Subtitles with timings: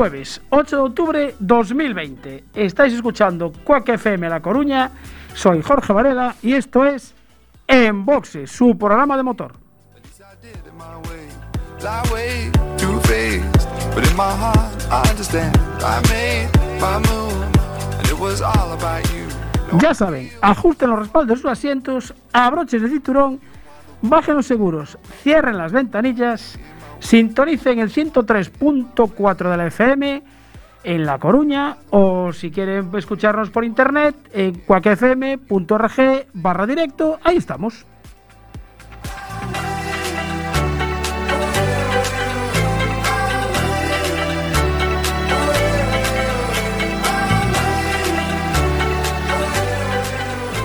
[0.00, 2.44] Jueves 8 de octubre 2020.
[2.54, 4.92] Estáis escuchando Cuac FM La Coruña.
[5.34, 7.14] Soy Jorge Varela y esto es
[7.66, 9.52] En Boxe, su programa de motor.
[19.82, 23.38] Ya saben, ajusten los respaldos de sus asientos, abrochen el cinturón,
[24.00, 26.58] bajen los seguros, cierren las ventanillas,
[27.00, 30.22] sintonicen el 103.4 de la FM
[30.84, 37.86] en La Coruña o si quieren escucharnos por internet en cuacfm.org barra directo, ahí estamos.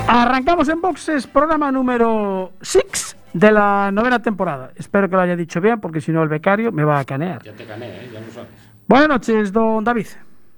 [0.07, 3.04] Arrancamos en boxes, programa número 6
[3.35, 4.71] de la novena temporada.
[4.77, 7.43] Espero que lo haya dicho bien, porque si no el becario me va a canear.
[7.43, 8.09] Ya te gané, ¿eh?
[8.13, 8.49] ya lo sabes.
[8.87, 10.07] Buenas noches, don David.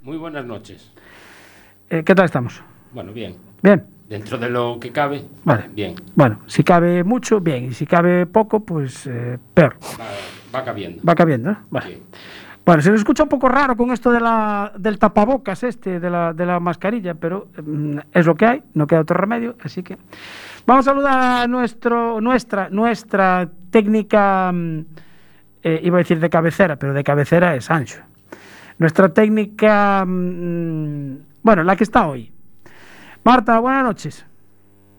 [0.04, 0.94] Muy buenas noches.
[1.90, 2.62] Eh, ¿Qué tal estamos?
[2.92, 3.36] Bueno, bien.
[3.64, 3.84] Bien.
[4.08, 5.70] Dentro de lo que cabe, Vale.
[5.74, 5.96] bien.
[6.14, 7.66] Bueno, si cabe mucho, bien.
[7.66, 9.78] Y si cabe poco, pues eh, peor.
[10.00, 11.02] Va, va cabiendo.
[11.04, 11.58] Va cabiendo, ¿no?
[11.72, 11.96] Vale.
[11.96, 12.04] Sí.
[12.64, 16.10] Bueno, se nos escucha un poco raro con esto de la, del tapabocas este, de
[16.12, 19.82] la, de la mascarilla, pero mm, es lo que hay, no queda otro remedio, así
[19.84, 19.98] que
[20.68, 24.80] vamos a saludar a nuestro, nuestra, nuestra técnica, mm,
[25.64, 28.02] eh, iba a decir de cabecera, pero de cabecera es Ancho.
[28.78, 32.32] Nuestra técnica, mm, bueno, la que está hoy.
[33.24, 34.26] Marta, buenas noches.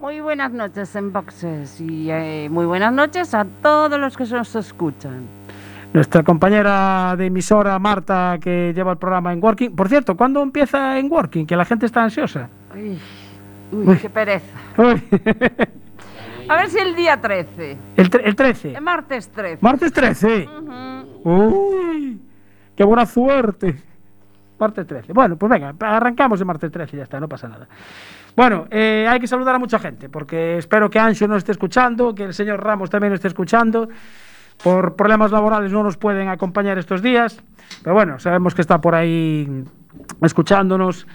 [0.01, 4.55] Muy buenas noches en Boxes y eh, muy buenas noches a todos los que nos
[4.57, 5.27] escuchan.
[5.93, 9.75] Nuestra compañera de emisora, Marta, que lleva el programa en Working.
[9.75, 11.47] Por cierto, ¿cuándo empieza en Working?
[11.47, 12.49] Que la gente está ansiosa.
[12.75, 12.99] Uy,
[13.73, 14.47] uy, qué pereza.
[14.77, 15.03] Uy.
[16.49, 18.75] A ver si el día 13, el, tre- el 13.
[18.75, 19.59] el martes 13.
[19.61, 20.49] Martes 13.
[21.23, 21.31] Ujú.
[21.31, 22.21] Uy,
[22.75, 23.77] qué buena suerte.
[24.59, 25.13] Martes 13.
[25.13, 27.69] Bueno, pues venga, arrancamos el martes 13 y ya está, no pasa nada.
[28.35, 32.15] Bueno, eh, hay que saludar a mucha gente, porque espero que Ancho nos esté escuchando,
[32.15, 33.89] que el señor Ramos también nos esté escuchando.
[34.63, 37.41] Por problemas laborales no nos pueden acompañar estos días,
[37.85, 39.65] pero bueno, sabemos que está por ahí
[40.23, 41.07] escuchándonos.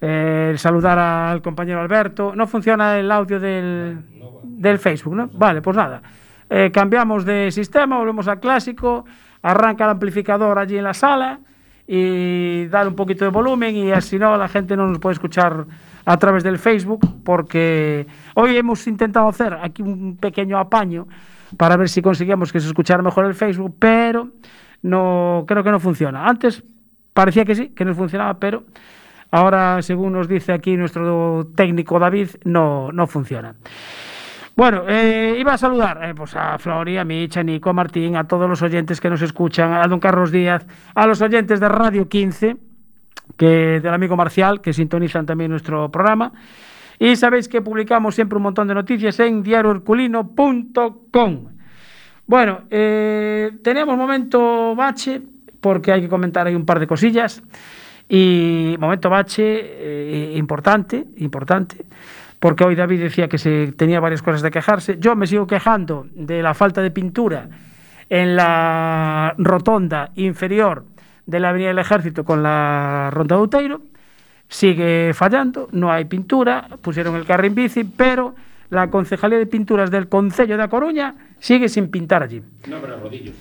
[0.00, 2.34] Eh, saludar al compañero Alberto.
[2.34, 5.28] No funciona el audio del, Facebook, ¿no?
[5.32, 6.02] Vale, pues nada.
[6.48, 9.04] Eh, cambiamos de sistema, volvemos al clásico,
[9.42, 11.40] arranca el amplificador allí en la sala
[11.86, 15.66] y dar un poquito de volumen y así no la gente no nos puede escuchar
[16.04, 21.06] a través del Facebook porque hoy hemos intentado hacer aquí un pequeño apaño
[21.56, 24.30] para ver si conseguíamos que se escuchara mejor el Facebook, pero
[24.82, 26.26] no creo que no funciona.
[26.26, 26.64] Antes
[27.12, 28.64] parecía que sí, que nos funcionaba, pero
[29.30, 33.54] ahora, según nos dice aquí nuestro técnico David, no, no funciona.
[34.56, 38.16] Bueno, eh, iba a saludar eh, pues a Flori, a Micha, a Nico, a Martín,
[38.16, 41.68] a todos los oyentes que nos escuchan, a don Carlos Díaz, a los oyentes de
[41.68, 42.56] Radio 15,
[43.36, 46.32] que, del amigo Marcial, que sintonizan también nuestro programa.
[46.98, 51.48] Y sabéis que publicamos siempre un montón de noticias en diarioherculino.com.
[52.26, 55.20] Bueno, eh, tenemos momento bache,
[55.60, 57.42] porque hay que comentar ahí un par de cosillas.
[58.08, 61.84] Y momento bache eh, importante, importante,
[62.38, 64.98] porque hoy David decía que se tenía varias cosas de quejarse.
[65.00, 67.48] Yo me sigo quejando de la falta de pintura
[68.08, 70.84] en la rotonda inferior
[71.26, 73.80] de la Avenida del Ejército con la Ronda de Outeiro.
[74.48, 78.36] Sigue fallando, no hay pintura, pusieron el carril bici, pero
[78.70, 82.40] la Concejalía de Pinturas del Concello de A Coruña sigue sin pintar allí.
[82.68, 83.34] No habrá rodillos.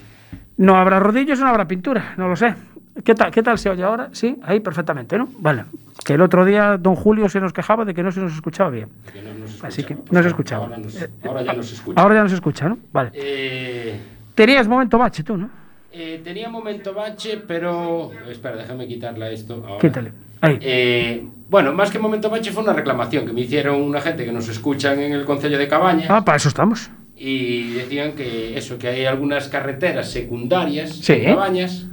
[0.57, 2.55] No habrá rodillos, no habrá pintura, no lo sé.
[3.03, 4.09] ¿Qué tal, ¿Qué tal se oye ahora?
[4.13, 5.27] Sí, ahí perfectamente, ¿no?
[5.39, 5.65] Vale.
[6.05, 8.69] Que el otro día don Julio se nos quejaba de que no se nos escuchaba
[8.69, 8.87] bien.
[9.11, 9.67] Que no nos escucha.
[9.67, 10.63] así que Pues no se escuchaba.
[10.65, 12.01] Ahora, nos- ahora ya no se escucha.
[12.01, 12.77] Ahora ya no se escucha, ¿no?
[12.93, 13.11] Vale.
[13.13, 13.99] Eh,
[14.33, 15.49] Tenías momento bache tú, ¿no?
[15.97, 18.11] eh, tenía momento bache, pero...
[18.29, 19.79] Espera, déjame quitarla esto ahora.
[19.79, 20.11] Quítale.
[20.41, 20.57] Ahí.
[20.61, 24.31] Eh, bueno, más que momento bache fue una reclamación que me hicieron una gente que
[24.33, 26.91] nos escuchan en el Concello de Cabaña Ah, para eso estamos.
[27.17, 31.13] y decían que eso, que hay algunas carreteras secundarias Sí.
[31.13, 31.87] en Cabañas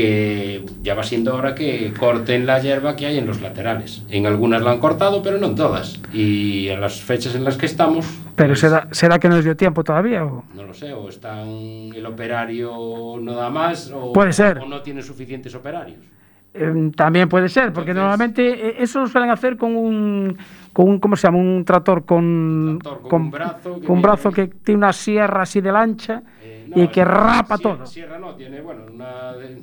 [0.00, 4.02] que ya va siendo hora que corten la hierba que hay en los laterales.
[4.08, 6.00] En algunas la han cortado, pero no en todas.
[6.12, 8.06] Y a las fechas en las que estamos...
[8.36, 11.08] Pero pues, será, será que no les dio tiempo todavía o No lo sé, o
[11.08, 12.72] están el operario
[13.20, 14.58] no da más, o, Puede ser.
[14.58, 15.98] o no tiene suficientes operarios.
[16.52, 20.36] Eh, también puede ser, porque Entonces- normalmente eh, eso lo suelen hacer con un,
[20.72, 21.38] con un ¿cómo se llama?
[21.38, 25.42] Un tractor con, Tractor con un brazo que con un brazo que tiene una sierra
[25.42, 27.86] así de lancha Eh, y que rapa sierra- todo.
[27.86, 29.32] Sierra no, tiene, bueno, una...
[29.34, 29.62] De,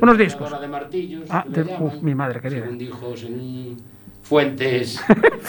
[0.00, 0.60] Unos discos.
[0.60, 1.22] de martillos.
[1.30, 2.62] Ah, de- uf, mi madre querida.
[2.62, 3.76] Según dijo, según
[4.22, 5.00] fuentes...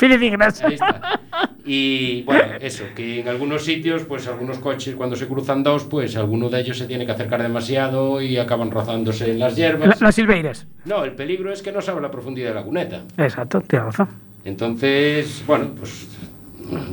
[1.65, 6.15] Y bueno, eso, que en algunos sitios, pues algunos coches cuando se cruzan dos, pues
[6.15, 9.99] alguno de ellos se tiene que acercar demasiado y acaban rozándose en las La- hierbas.
[10.01, 10.65] Las silveiras.
[10.85, 13.01] No, el peligro es que no sabe la profundidad de la cuneta.
[13.17, 14.07] Exacto, tienes razón.
[14.45, 16.07] Entonces, bueno, pues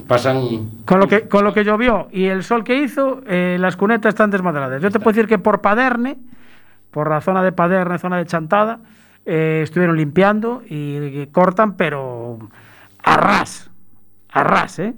[0.08, 0.70] pasan...
[0.84, 4.10] Con lo que, con lo que llovió y el sol que hizo, eh, las cunetas
[4.10, 4.82] están desmadradas.
[4.82, 6.16] Yo te puedo decir que por Paderne,
[6.94, 8.78] por la zona de Paderne, zona de Chantada,
[9.26, 12.38] eh, estuvieron limpiando y, cortan, pero
[13.02, 13.68] a ras.
[14.30, 14.94] A ras, ¿eh?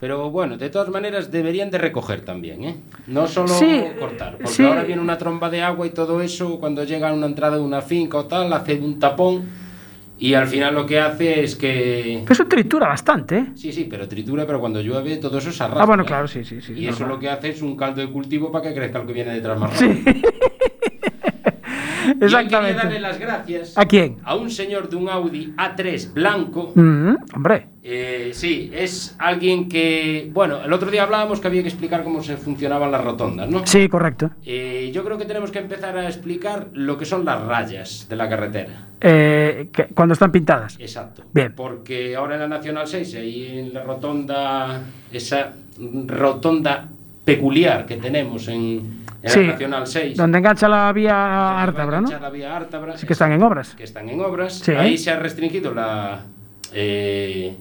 [0.00, 2.76] Pero bueno, de todas maneras deberían de recoger también, ¿eh?
[3.08, 4.64] No solo Sí, cortar, porque sí.
[4.64, 7.62] ahora viene una tromba de agua y todo eso, cuando llega a una entrada de
[7.62, 9.44] una finca o tal, hace un tapón
[10.18, 12.20] y al final lo que hace es que...
[12.22, 13.46] Pero eso tritura bastante, ¿eh?
[13.54, 15.82] Sí, sí, pero tritura, pero cuando llueve todo eso se arrastra.
[15.82, 16.72] Ah, bueno, claro, sí, sí, sí.
[16.74, 17.16] Y eso normal.
[17.16, 19.58] lo que hace es un caldo de cultivo para que crezca lo que viene detrás
[19.58, 19.86] más Sí.
[19.88, 20.30] rápido.
[20.92, 20.93] Y
[22.18, 23.00] quería darle Exactamente.
[23.00, 24.16] las gracias ¿A quién?
[24.24, 26.72] a un señor de un Audi A3 blanco.
[26.74, 27.68] Mm, hombre.
[27.86, 30.30] Eh, sí, es alguien que...
[30.32, 33.66] Bueno, el otro día hablábamos que había que explicar cómo se funcionaban las rotondas, ¿no?
[33.66, 34.30] Sí, correcto.
[34.42, 38.16] Eh, yo creo que tenemos que empezar a explicar lo que son las rayas de
[38.16, 38.86] la carretera.
[39.02, 40.76] Eh, que- cuando están pintadas.
[40.80, 41.24] Exacto.
[41.34, 41.52] Bien.
[41.54, 44.80] Porque ahora en la Nacional 6, ahí en la rotonda,
[45.12, 45.52] esa
[46.06, 46.88] rotonda
[47.24, 50.16] peculiar que tenemos en, en Sí, la Nacional 6.
[50.16, 52.06] Donde engancha la vía Ártabra, ¿no?
[52.08, 53.74] enganchar la vía Ártabra, Sí que están en obras.
[53.74, 54.58] que están en obras.
[54.60, 54.72] Sí.
[54.72, 56.20] Ahí se ha restringido la,
[56.72, 57.56] eh,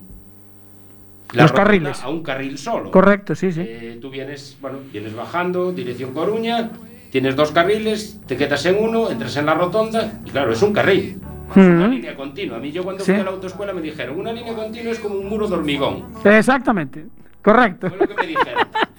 [1.34, 2.04] la Los carriles.
[2.04, 2.92] a un carril solo.
[2.92, 3.62] Correcto, sí, sí.
[3.66, 6.70] Eh, tú vienes, bueno, vienes bajando, dirección Coruña,
[7.12, 10.74] tienes dos carriles, te quedas en uno, entras en la rotonda y claro, es un
[10.74, 11.20] carril.
[11.52, 11.92] Es una Mm.
[11.92, 12.58] línea continua.
[12.58, 13.12] A mí yo cuando Sí.
[13.12, 16.06] fui a la autoescuela me dijeron, una línea continua es como un muro de hormigón.
[16.24, 17.06] Exactamente.
[17.44, 17.90] Correcto.
[17.90, 18.68] Fue lo que me dijeron.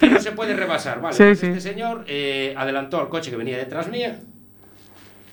[0.00, 1.14] Que no se puede rebasar, ¿vale?
[1.16, 1.46] Sí, Pues sí.
[1.46, 4.18] Este señor eh, adelantó al coche que venía detrás mía.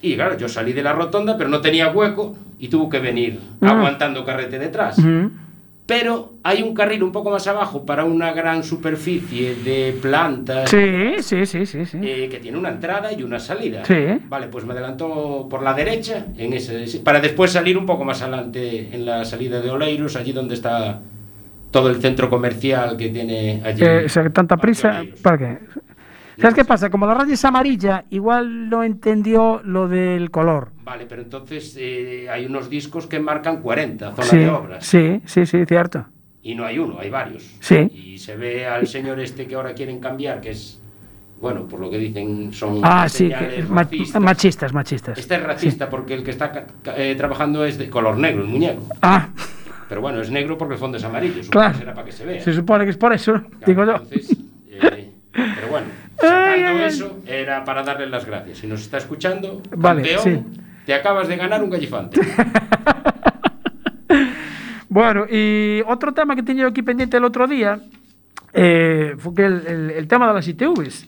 [0.02, 3.40] Y claro, yo salí de la rotonda, pero no tenía hueco y tuvo que venir
[3.60, 3.66] Mm.
[3.66, 4.98] aguantando carrete detrás.
[4.98, 5.32] Ujú.
[5.86, 11.16] Pero hay un carril un poco más abajo para una gran superficie de plantas Sí,
[11.22, 11.98] sí, sí, sí, sí.
[12.02, 13.84] eh, que tiene una entrada y una salida.
[13.84, 13.96] Sí.
[14.30, 18.22] Vale, pues me adelantó por la derecha en ese, para después salir un poco más
[18.22, 21.02] adelante en la salida de Oleiros, allí donde está
[21.72, 23.82] todo el centro comercial que tiene allí.
[23.84, 25.04] Eh, o sea, tanta prisa.
[25.24, 25.58] ¿Para qué?
[26.38, 26.90] ¿Sabes qué pasa?
[26.90, 30.70] Como la raya es amarilla, igual no entendió lo del color.
[30.84, 34.86] Vale, pero entonces eh, hay unos discos que marcan 40, zona Sí, de obras.
[34.86, 36.06] sí, sí, sí, cierto.
[36.42, 37.44] Y no hay uno, hay varios.
[37.60, 37.76] Sí.
[37.94, 40.82] Y se ve al señor este que ahora quieren cambiar, que es,
[41.40, 44.22] bueno, por lo que dicen, son Ah, sí, que- racistas.
[44.22, 45.20] machistas, machistas.
[45.20, 46.66] Este es racista porque el que está
[46.98, 48.82] eh, trabajando es de color negro, el muñeco.
[49.04, 49.30] Ah,
[49.92, 51.44] Pero bueno, es negro porque el fondo es amarillo.
[51.44, 51.74] Supongo Claro.
[51.74, 52.40] que será para que se vea.
[52.42, 53.92] se supone que es por eso, Claro, digo yo.
[53.96, 54.38] entonces,
[54.70, 56.84] eh, pero bueno, sacando ay, ay.
[56.86, 58.60] eso, era para darle las gracias.
[58.60, 60.62] Si nos está escuchando, Vale, campeón, sí.
[60.86, 62.22] te acabas de ganar un gallifante.
[64.90, 67.80] Bueno, y otro tema que tenía yo aquí pendiente el otro día
[68.54, 71.08] eh, fue que el, el- el tema de las ITVs,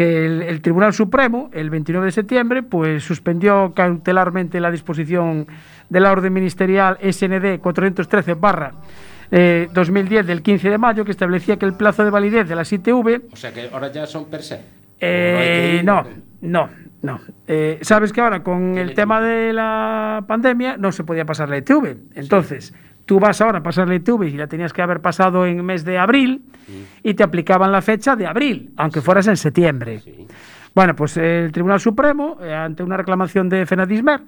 [0.00, 5.46] que el, el Tribunal Supremo, el 29 de septiembre, pues suspendió cautelarmente la disposición
[5.90, 8.72] de la orden ministerial SND 413 barra
[9.30, 12.72] eh, 2010 del 15 de mayo, que establecía que el plazo de validez de las
[12.72, 14.60] ITV O sea que ahora ya son per se.
[15.00, 16.04] eh, no,
[16.40, 16.68] no,
[17.02, 17.20] no.
[17.46, 21.58] Eh, Sabes que ahora con el tema de la pandemia no se podía pasar la
[21.58, 21.96] ITV.
[22.14, 25.64] Entonces, tú vas ahora a pasar la ITV y la tenías que haber pasado en
[25.64, 26.42] mes de abril
[27.02, 30.00] y te aplicaban la fecha de abril, aunque fueras en septiembre.
[30.00, 30.26] Sí.
[30.74, 34.20] Bueno, pues el Tribunal Supremo, eh, ante una reclamación de Fenadismer,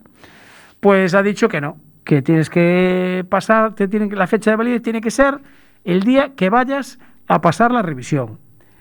[0.81, 4.57] pues ha dicho que no, que tienes que pasar, te tienen que, la fecha de
[4.57, 5.39] validez tiene que ser
[5.85, 8.39] el día que vayas a pasar la revisión.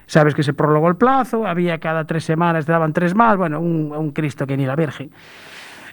[0.08, 3.62] Sabes que se prolongó el plazo, había cada tres semanas, te daban tres más, bueno,
[3.62, 5.12] un, un Cristo que ni la Virgen.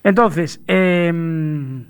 [0.02, 1.84] Entonces, em,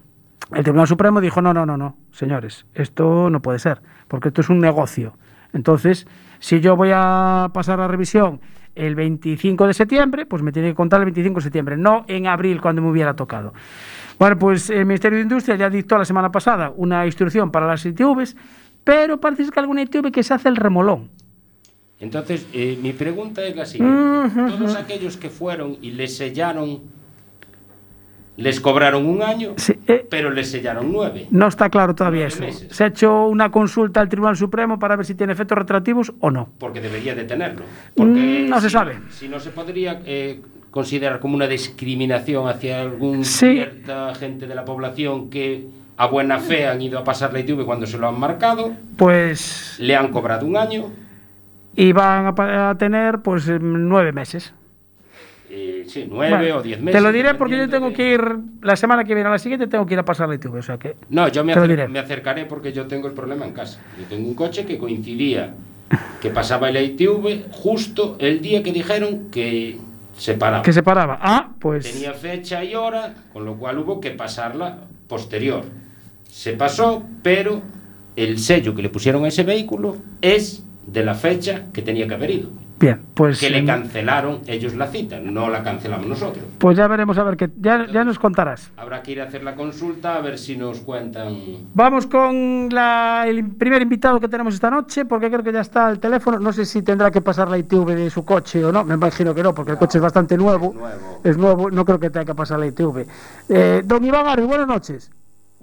[0.53, 4.41] El Tribunal Supremo dijo, no, no, no, no, señores, esto no puede ser, porque esto
[4.41, 5.17] es un negocio.
[5.53, 6.07] Entonces,
[6.39, 8.41] si yo voy a pasar la revisión
[8.75, 12.27] el 25 de septiembre, pues me tiene que contar el 25 de septiembre, no en
[12.27, 13.53] abril cuando me hubiera tocado.
[14.19, 17.85] Bueno, pues el Ministerio de Industria ya dictó la semana pasada una instrucción para las
[17.85, 18.37] ITVs,
[18.85, 21.11] pero parece que alguna ITV que se hace el remolón.
[22.01, 24.31] Entonces, eh, mi pregunta es la siguiente.
[24.35, 26.83] Todos aquellos que fueron y les sellaron,
[28.39, 31.27] les cobraron un año, Sí, eh, pero les sellaron nueve.
[31.31, 32.41] No está claro todavía eso.
[32.41, 32.69] meses.
[32.75, 36.31] Se ha hecho una consulta al Tribunal Supremo para ver si tiene efectos retroactivos o
[36.31, 36.49] no.
[36.59, 37.65] Porque debería de tenerlo.
[37.95, 38.99] Porque Mm, no se si- sabe.
[39.11, 40.41] Si no se podría eh,
[40.71, 43.55] considerar como una discriminación hacia algún Sí.
[43.57, 45.67] cierta gente de la población que
[45.97, 49.77] a buena fe han ido a pasar la ITV cuando se lo han marcado, Pues
[49.81, 50.85] le han cobrado un año.
[51.75, 54.55] y van a, a tener pues nueve meses.
[55.81, 57.01] Eh, sí, nueve Bueno, o diez meses.
[57.01, 58.21] Te lo diré porque yo tengo que ir
[58.63, 60.63] la semana que viene a la siguiente tengo que ir a pasar la ITV, o
[60.63, 63.81] sea que No, yo me, acer- me acercaré porque yo tengo el problema en casa.
[63.99, 65.55] Yo tengo un coche que coincidía
[66.21, 69.79] que pasaba el ITV justo el día que dijeron que
[70.17, 70.63] se paraba.
[70.63, 71.19] que se paraba.
[71.21, 75.65] Ah, pues Tenía fecha y hora, con lo cual hubo que pasarla posterior.
[76.31, 77.63] Se pasó, pero
[78.17, 82.15] el sello que le pusieron a ese vehículo es de la fecha que tenía que
[82.15, 82.51] haber ido.
[82.81, 86.45] Bien, pues Que le em, cancelaron ellos la cita, no la cancelamos nosotros.
[86.59, 88.71] pues ya veremos a ver que ya, ya nos contarás.
[88.77, 91.35] Habrá que ir a hacer la consulta a ver si nos cuentan.
[91.75, 95.87] Vamos con la- el primer invitado que tenemos esta noche, porque creo que ya está
[95.89, 96.39] al teléfono.
[96.39, 98.85] No sé si tendrá que pasar la ITV de su coche o no.
[98.85, 100.73] Me imagino que no, porque el coche es bastante nuevo.
[100.75, 101.21] Nuevo.
[101.25, 103.07] Es nuevo, no creo que tenga que pasar la ITV.
[103.49, 105.11] Eh, don Iván Arbi, buenas noches.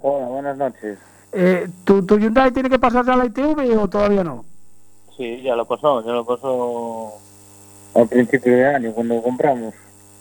[0.00, 0.98] Hola, buenas noches.
[1.32, 4.44] Eh, ¿tu, ¿Tu Hyundai tiene que pasar ya la ITV o todavía no?
[5.16, 7.12] Sí, ya lo pasó, ya lo pasó
[7.94, 9.74] al principio de año cuando lo compramos.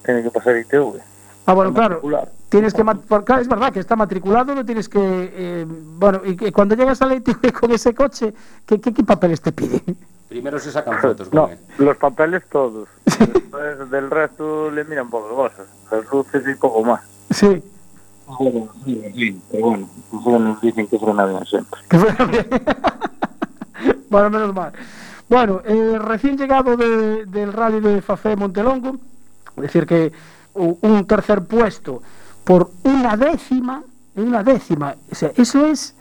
[0.05, 0.99] Tiene que pasar ITV.
[1.47, 1.95] Ah, bueno, claro.
[1.95, 2.31] Matricular.
[2.49, 6.51] Tienes que claro, es verdad que está matriculado, no tienes que eh, bueno, y que
[6.51, 8.33] cuando llegas a la ITV con ese coche,
[8.65, 9.81] ¿qué, qué, qué papeles te piden?
[10.29, 12.87] Primero se sacan fotos No, los papeles todos.
[13.05, 15.67] Después del resto le miran pocas cosas.
[15.91, 17.01] Las luces y poco más.
[17.29, 17.61] Sí.
[18.39, 21.79] Bueno, sí, sí, pero bueno, pues nos dicen que frena bien siempre.
[21.89, 22.47] Que fuera bien.
[24.15, 24.71] bueno, menos mal.
[25.27, 28.95] Bueno, eh, recién llegado de- del rally de Fafé Montelongo,
[29.57, 30.11] es decir, que
[30.53, 32.01] un tercer puesto
[32.45, 33.83] por una décima,
[34.15, 35.95] una décima, o sea, eso es,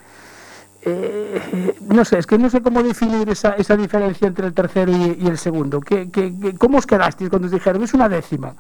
[0.83, 4.93] eh, no sé, es que no sé cómo definir esa, esa diferencia entre el tercero
[4.93, 5.81] y, el segundo.
[5.81, 8.55] ¿Qué, qué, qué- cómo os quedasteis cuando os dijeron, es una décima?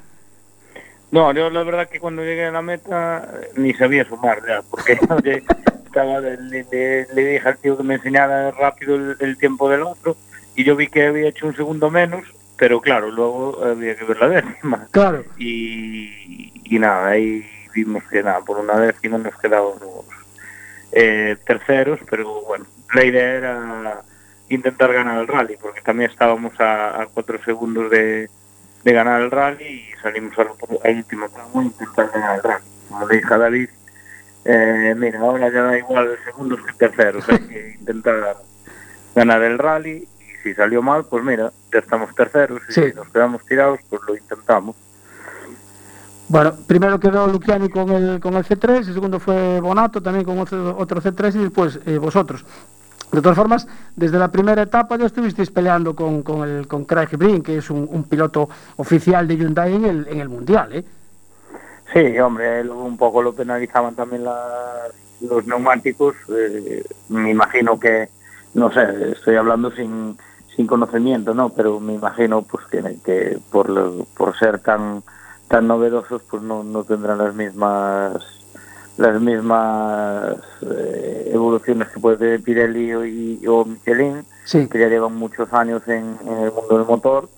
[1.12, 4.62] No, yo la verdad que cuando llegué a la meta eh, ni sabía sumar ya,
[4.68, 4.98] porque
[5.94, 6.36] estaba, le,
[6.70, 10.16] le- le dije al tío que me enseñara rápido el, el tiempo del otro
[10.56, 12.24] y yo vi que había hecho un segundo menos,
[12.56, 14.86] pero claro, luego había que ver la décima.
[14.90, 20.04] Claro, Y, y nada, ahí vimos que nada, por una décima nos quedábamos
[20.92, 24.00] eh, terceros, pero bueno, la idea era
[24.48, 28.28] intentar ganar el rally, porque también estábamos a, a cuatro segundos de,
[28.84, 30.48] de ganar el rally y salimos al,
[30.84, 32.64] al último tramo intentar ganar el rally.
[32.88, 33.68] Como le dije a David,
[34.44, 38.36] eh, mira, ahora ya da igual segundos que terceros, hay que intentar
[39.14, 42.82] ganar el rally y si salió mal, pues mira, ya estamos terceros y Sí.
[42.90, 44.76] si nos quedamos tirados, pues lo intentamos.
[46.28, 50.38] Bueno, primero quedó Luciani con el, con el C3, el segundo fue Bonato también con
[50.38, 52.44] otro, otro C3 y después eh, vosotros.
[53.12, 57.10] De todas formas, desde la primera etapa ya estuvisteis peleando con, con, el, con Craig
[57.16, 60.72] Breen, que es un, un piloto oficial de Hyundai en el, en el Mundial.
[60.72, 60.84] ¿eh?
[61.94, 66.14] Sí, hombre, un poco lo penalizaban también las- los neumáticos.
[66.28, 68.08] eh, me imagino que,
[68.54, 70.18] no sé, estoy hablando sin,
[70.56, 71.50] sin conocimiento, ¿no?
[71.50, 75.02] Pero me imagino pues que, que por, lo- por ser tan
[75.48, 78.14] tan novedosos, pues no, no tendrán las mismas
[78.96, 85.14] las mismas eh, evoluciones que puede tener Pirelli y, o Michelin Sí, que ya llevan
[85.16, 87.28] muchos años en, en el mundo del motor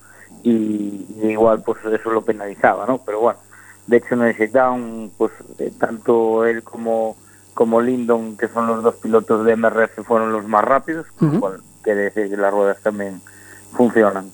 [0.43, 2.99] y, y igual pues eso lo penalizaba, ¿no?
[3.05, 3.39] Pero bueno,
[3.87, 7.15] de hecho en el shakedown pues eh, tanto él como
[7.53, 11.31] como Lindon, que son los dos pilotos de MRF, fueron los más rápidos, con lo
[11.33, 11.39] Ujú.
[11.41, 13.19] cual quiere decir que las ruedas también
[13.71, 14.25] funcionan.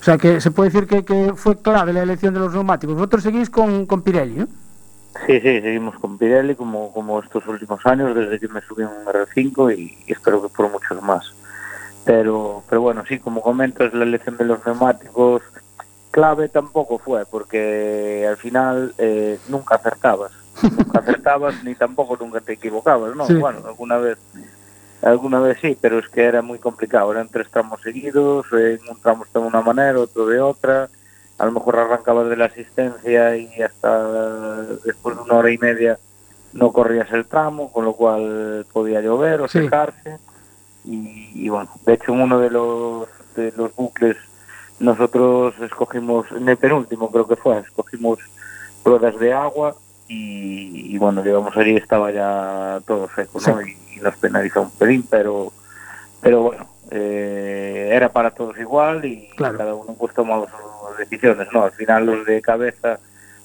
[0.00, 2.94] o sea que se puede decir que, que fue clave la elección de los neumáticos.
[2.94, 4.46] Vosotros seguís con, con Pirelli.
[5.26, 8.88] Sí, sí, seguimos con Pirelli como, como estos últimos años, desde que me subí a
[8.88, 11.34] un R5 y, y espero que por muchos más.
[12.04, 15.42] Pero, pero bueno, sí, como comentas, la elección de los neumáticos
[16.14, 20.30] clave tampoco fue, porque al final eh, nunca acertabas.
[20.62, 23.26] Nunca acertabas ni tampoco nunca te equivocabas, ¿no?
[23.26, 23.34] Sí.
[23.34, 24.16] Bueno, alguna vez
[25.02, 27.10] alguna vez sí, pero es que era muy complicado.
[27.10, 30.88] Eran tres tramos seguidos, en un tramo de una manera, otro de otra.
[31.38, 35.98] A lo mejor arrancabas de la asistencia y hasta después de una hora y media
[36.52, 39.58] no corrías el tramo, con lo cual podía llover o Sí.
[39.64, 40.18] secarse.
[40.84, 44.16] Y, y bueno, de hecho en uno de los, de los bucles
[44.80, 48.18] nosotros escogimos, en el penúltimo creo que fue, escogimos
[48.84, 49.74] ruedas de agua
[50.08, 53.62] y, y bueno, llegamos allí y estaba ya todo seco, ¿no?
[53.62, 55.52] Y, y nos penalizó un pelín, pero,
[56.20, 59.56] pero bueno, eh, era para todos igual y Claro.
[59.58, 61.64] cada uno pues tomaba sus decisiones, ¿no?
[61.64, 62.98] Al final los de cabeza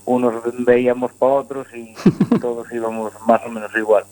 [0.05, 0.33] unos
[0.65, 1.93] veíamos para otros y
[2.41, 4.03] todos íbamos más o menos igual.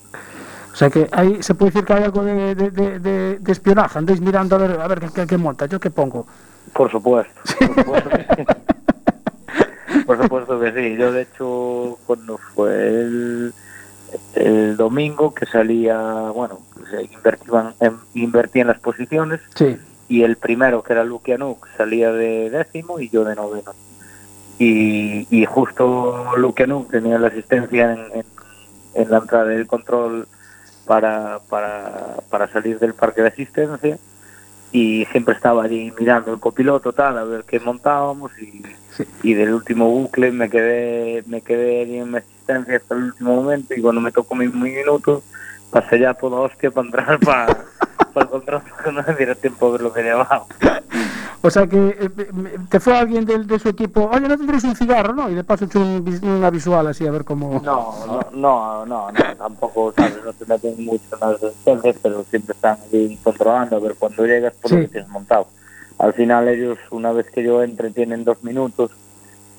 [0.72, 3.52] O sea que ahí se puede decir que hay algo de, de, de, de- de
[3.52, 3.98] espionaje.
[3.98, 6.28] Andáis mirando a ver, a ver qué, qué, qué monta, yo qué pongo.
[6.78, 7.34] Por supuesto.
[7.66, 10.04] Por supuesto que sí.
[10.06, 10.96] Por supuesto que sí.
[10.96, 13.54] Yo, de hecho, cuando fue el,
[14.36, 15.98] el domingo que salía,
[16.34, 16.60] bueno,
[16.92, 19.76] se invertían en, invertí en las posiciones Sí,
[20.08, 23.74] y el primero, que era Luke Anuk, salía de décimo y yo de noveno.
[24.60, 28.26] Y, y justo Luke Anuk tenía la asistencia en, en,
[28.94, 30.28] en la entrada del control
[30.86, 33.98] para, para, para salir del parque de asistencia
[34.72, 38.64] y siempre estaba allí mirando el copiloto tal a ver qué montábamos y,
[38.98, 39.04] Sí.
[39.22, 43.36] y del último bucle me quedé me quedé allí en mi asistencia hasta el último
[43.36, 45.22] momento y cuando me tocó mi, mi minuto
[45.70, 47.46] pasé ya toda hostia para entrar para,
[48.14, 50.46] para el control porque no me diera tiempo a ver lo que llevaba
[51.42, 52.10] O sea que eh,
[52.70, 55.30] te fue alguien del, de su equipo, oye, no tendréis un cigarro, ¿no?
[55.30, 57.62] Y de paso hecho un vis- una visual así a ver cómo...
[57.64, 60.16] No, no, no, no, no, tampoco, ¿sabes?
[60.26, 64.26] No te meten mucho en las resistencias, pero siempre están ahí controlando a ver cuando
[64.26, 65.48] llegas por lo que tienes montado.
[66.00, 68.92] Al final ellos, una vez que yo entre, tienen dos minutos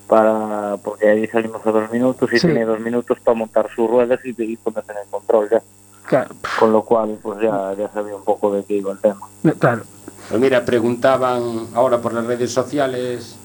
[0.09, 2.47] para, porque ahí salimos a dos minutos y Sí.
[2.47, 5.63] tiene dos minutos para montar sus ruedas y, y ponerse en el control ya.
[6.07, 9.21] Claro, Con lo cual, pues ya, ya sabía un poco de qué iba el tema.
[9.59, 9.83] claro.
[10.29, 13.37] Pues mira, preguntaban ahora por las redes sociales,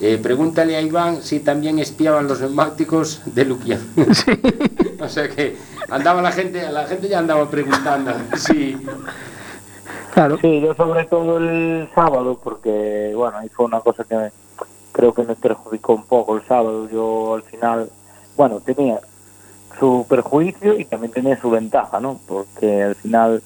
[0.00, 3.80] eh, pregúntale a Iván si también espiaban los neumáticos de Luquian.
[5.00, 5.56] o sea que
[5.90, 8.76] andaba la gente, la gente ya andaba preguntando si...
[10.14, 14.32] Claro, Sí, yo sobre todo el sábado, porque bueno, ahí fue una cosa que me-
[14.92, 16.88] creo que me perjudicó un poco el sábado.
[16.90, 17.88] Yo al final,
[18.36, 18.98] bueno, tenía
[19.78, 22.18] su perjuicio y también tenía su ventaja, ¿no?
[22.26, 23.42] Porque al final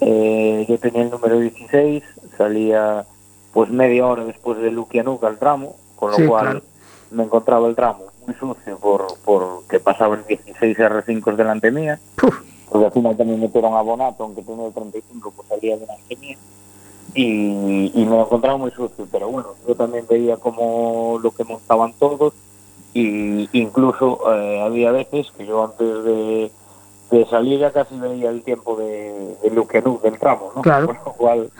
[0.00, 2.04] eh, yo tenía el número 16,
[2.36, 3.04] salía
[3.52, 6.62] pues media hora después de Luquianuca al tramo, con lo Sí, cual claro.
[7.10, 12.40] me encontraba el tramo muy sucio por porque pasaba el 16 R5 delante mía Puf,
[12.70, 15.94] porque al final también metieron a Bonato, aunque tenía el 35, pues salía de una
[16.20, 16.36] mía.
[17.14, 21.44] Y, y me lo encontraba muy sucio, pero bueno, yo también veía como lo que
[21.44, 22.32] montaban todos
[22.94, 26.50] y incluso eh, había veces que yo antes de,
[27.12, 30.62] de salir ya casi veía el tiempo de, de Luke del tramo, ¿no?
[30.62, 30.86] Claro.
[30.88, 31.50] Con lo cual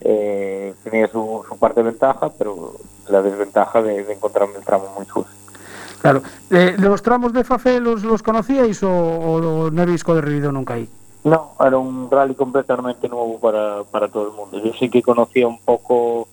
[0.00, 2.72] eh, tenía su, su parte de ventaja, pero
[3.08, 5.30] la desventaja de, de encontrarme el tramo muy sucio.
[6.00, 6.22] claro.
[6.50, 10.88] Eh, ¿Los tramos de Fafé los, los conocíais o, o no habéis corrido nunca ahí?
[11.24, 14.58] No, era un rally completamente nuevo para, para todo el mundo.
[14.64, 16.26] Yo sí que conocía un poco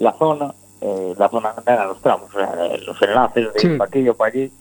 [0.00, 2.52] la zona, eh, la zona eran los tramos, o sea,
[2.86, 3.68] los enlaces de Sí.
[3.78, 4.52] para aquí o para allí.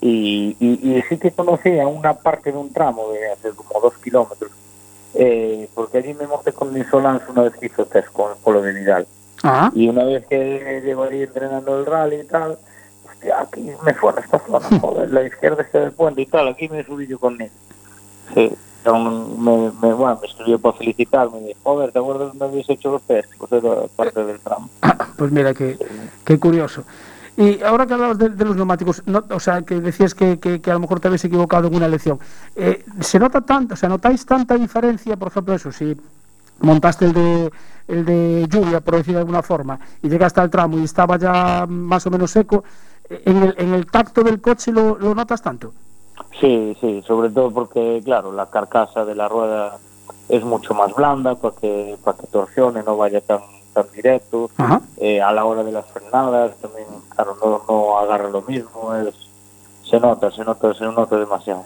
[0.00, 3.94] Y, y, y sí que conocía una parte de un tramo de hace como dos
[4.02, 4.50] kilómetros,
[5.14, 8.38] eh, porque allí me monté con mi Solans una vez que hizo test con el
[8.38, 9.06] Polo de Vidal.
[9.42, 12.58] Ah, Y una vez que llego ahí entrenando el rally y tal,
[13.10, 16.68] hostia, aquí me suena esta zona, joder, la izquierda está del puente y tal, aquí
[16.68, 17.50] me subí yo con él.
[18.34, 18.50] Sí,
[18.86, 22.70] un- me, me, bueno, me escribió para felicitarme, me dijo, joder, ¿te acuerdas dónde habéis
[22.70, 23.28] hecho los test?
[23.36, 24.70] Pues era parte del tramo.
[25.18, 25.76] pues mira, qué,
[26.24, 26.84] qué curioso.
[27.36, 30.60] Y ahora que hablabas de, de los neumáticos, no- o sea, que decías que, que,
[30.70, 32.18] a lo mejor te habéis equivocado en una elección,
[32.56, 35.96] eh, ¿se nota tanto, o sea, notáis tanta diferencia, por ejemplo, eso, si
[36.60, 37.50] montaste el de,
[37.88, 41.66] el de lluvia, por decir de alguna forma, y llegaste al tramo y estaba ya
[41.68, 42.64] más o menos seco,
[43.08, 45.72] ¿en el, en el tacto del coche lo, lo notas tanto?
[46.38, 49.78] Sí, sí, sobre todo porque, claro, la carcasa de la rueda
[50.28, 53.40] es mucho más blanda para que, para que torsione, no vaya tan,
[53.72, 54.50] tan directo.
[54.96, 59.14] Eh, a la hora de las frenadas también, claro, no, no agarra lo mismo, es,
[59.88, 61.64] se nota, se nota, se nota demasiado.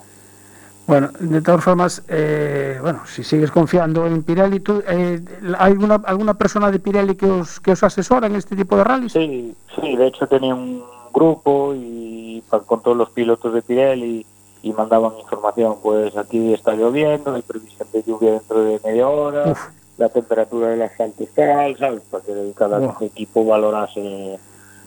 [0.87, 5.19] Bueno, de todas formas, eh, bueno, si sigues confiando en Pirelli, ¿tú, eh,
[5.59, 8.85] ¿hay alguna, alguna persona de Pirelli que os, que os asesora en este tipo de
[8.85, 9.13] rallies?
[9.13, 14.27] Sí, sí, de hecho tenía un grupo y con todos los pilotos de Pirelli
[14.63, 19.53] y mandaban información, pues aquí está lloviendo, hay previsión de lluvia dentro de media hora,
[19.53, 19.61] Uf.
[19.97, 22.03] La temperatura del asfalto es tal, ¿sabes?
[22.11, 24.39] Para que cada equipo valorase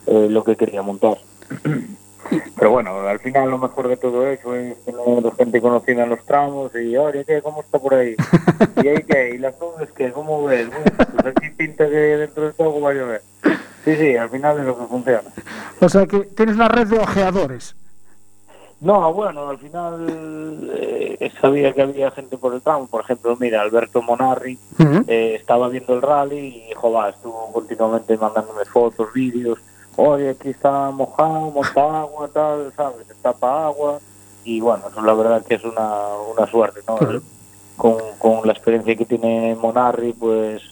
[0.06, 1.18] eh, lo que quería montar.
[2.58, 6.24] Pero bueno, al final lo mejor de todo eso es tener gente conocida en los
[6.24, 7.40] tramos y, oye, ¿qué?
[7.40, 8.16] ¿Cómo está por ahí?
[8.82, 9.30] ¿Y ahí qué?
[9.34, 10.12] ¿Y las nubes qué?
[10.12, 10.68] ¿Cómo ves?
[10.68, 13.22] Bueno, pues aquí pinta que dentro de poco va a llover.
[13.84, 15.30] Sí, sí, al final es lo que funciona.
[15.80, 17.74] O sea que tienes una red de ojeadores.
[18.80, 22.86] No, bueno, al final eh, sabía que había gente por el tramo.
[22.86, 24.56] Por ejemplo, mira, Alberto Monarri
[25.08, 29.58] eh, estaba viendo el rally y, joder, estuvo continuamente mandándome fotos, vídeos.
[29.96, 33.06] Oye, aquí está mojado, monta agua, tal, ¿sabes?
[33.20, 33.98] Para agua.
[34.44, 36.98] Y bueno, eso la verdad que es una, una suerte, ¿no?
[37.76, 40.62] Con, con la experiencia que tiene Monarri, pues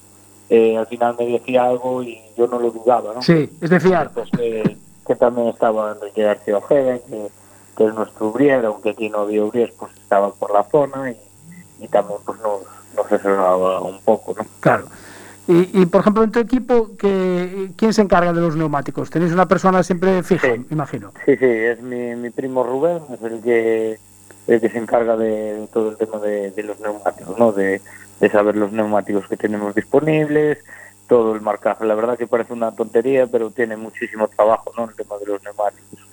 [0.49, 3.23] eh, al final me decía algo y yo no lo dudaba, ¿no?
[3.23, 4.13] Sí, es de fiar.
[4.13, 7.29] Pues que, que también estaba Enrique García Ojeda, que,
[7.77, 11.17] que es nuestro Ubrier, aunque aquí no había Ubrier, pues estaba por la zona y,
[11.81, 12.61] y también pues nos,
[12.97, 14.45] nos asesoraba un poco, ¿no?
[14.61, 14.87] Claro.
[15.49, 19.11] Y, y, por ejemplo, en tu equipo, que, ¿quién se encarga de los neumáticos?
[19.11, 20.67] ¿Tenéis una persona siempre fija, Sí.
[20.71, 21.13] imagino?
[21.25, 23.99] Sí, sí, es mi, mi primo Rubén, es el que,
[24.49, 27.53] el que se encarga de, de todo el tema de, de los neumáticos, ¿no?
[27.53, 27.81] De,
[28.19, 30.59] de saber los neumáticos que tenemos disponibles,
[31.07, 31.85] todo el marcaje.
[31.85, 34.89] La verdad que parece una tontería, pero tiene muchísimo trabajo, ¿no?
[34.89, 36.06] El tema de los neumáticos.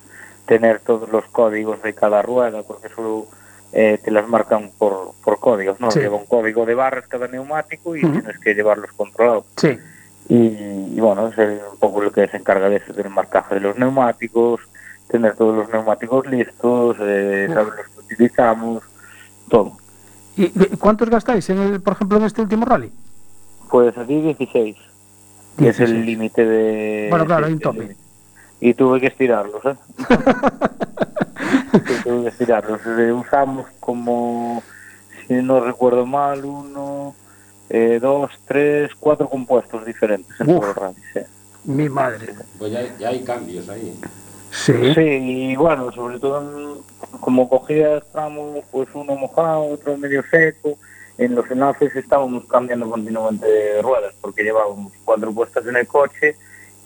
[0.53, 3.25] Tener todos los códigos de cada rueda, porque solo
[3.71, 5.89] eh, te las marcan por, por códigos, ¿no?
[5.89, 5.99] Sí.
[5.99, 9.45] Lleva un código de barras cada neumático y tienes que llevarlos controlados.
[9.57, 9.75] Sí.
[10.29, 10.35] Y,
[10.95, 13.79] y bueno, es un poco lo que se encarga de eso, del marcaje de los
[13.79, 14.61] neumáticos,
[15.07, 18.83] tener todos los neumáticos listos, eh, saber los que utilizamos,
[19.49, 19.71] todo.
[20.37, 22.91] ¿Y cuántos gastáis, en el, por ejemplo, en este último rally?
[23.71, 24.77] Pues aquí 16,
[25.57, 25.89] que es 16.
[25.89, 27.07] el límite de...
[27.09, 27.95] Bueno, claro, hay un tope.
[28.59, 29.75] Y tuve que estirarlos, ¿eh?
[31.71, 32.81] Sí, tuve que estirarlos.
[33.25, 34.63] Usamos como,
[35.27, 37.15] si no recuerdo mal, uno,
[37.69, 40.73] eh, dos, tres, cuatro compuestos diferentes en Uf.
[40.75, 41.27] todo el sí.
[41.65, 42.33] Mi madre.
[42.59, 43.99] Pues ya, ya hay cambios ahí.
[44.51, 44.73] Sí.
[44.93, 46.81] Sí, y bueno, sobre todo en-
[47.19, 50.77] como cogía tramos, pues uno mojado, otro medio seco.
[51.17, 56.35] En los enlaces estábamos cambiando continuamente de ruedas porque llevábamos cuatro puestas en el coche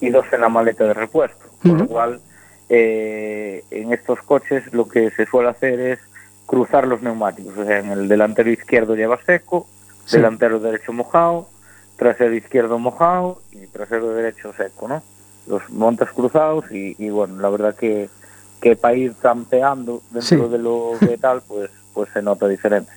[0.02, 1.46] y dos en la maleta de repuesto.
[1.64, 2.20] Por lo cual,
[2.70, 6.00] eh, en estos coches lo que se suele hacer es
[6.46, 7.58] cruzar los neumáticos.
[7.58, 9.68] O sea, en el delantero izquierdo lleva seco,
[10.06, 10.18] Sí.
[10.18, 11.50] delantero derecho mojado,
[11.98, 15.04] trasero izquierdo mojado y trasero derecho seco, ¿no?
[15.48, 18.10] Los montas cruzados y, y bueno, la verdad que,
[18.62, 20.52] que para ir campeando dentro Sí.
[20.52, 22.92] de lo que tal, pues pues se nota diferente.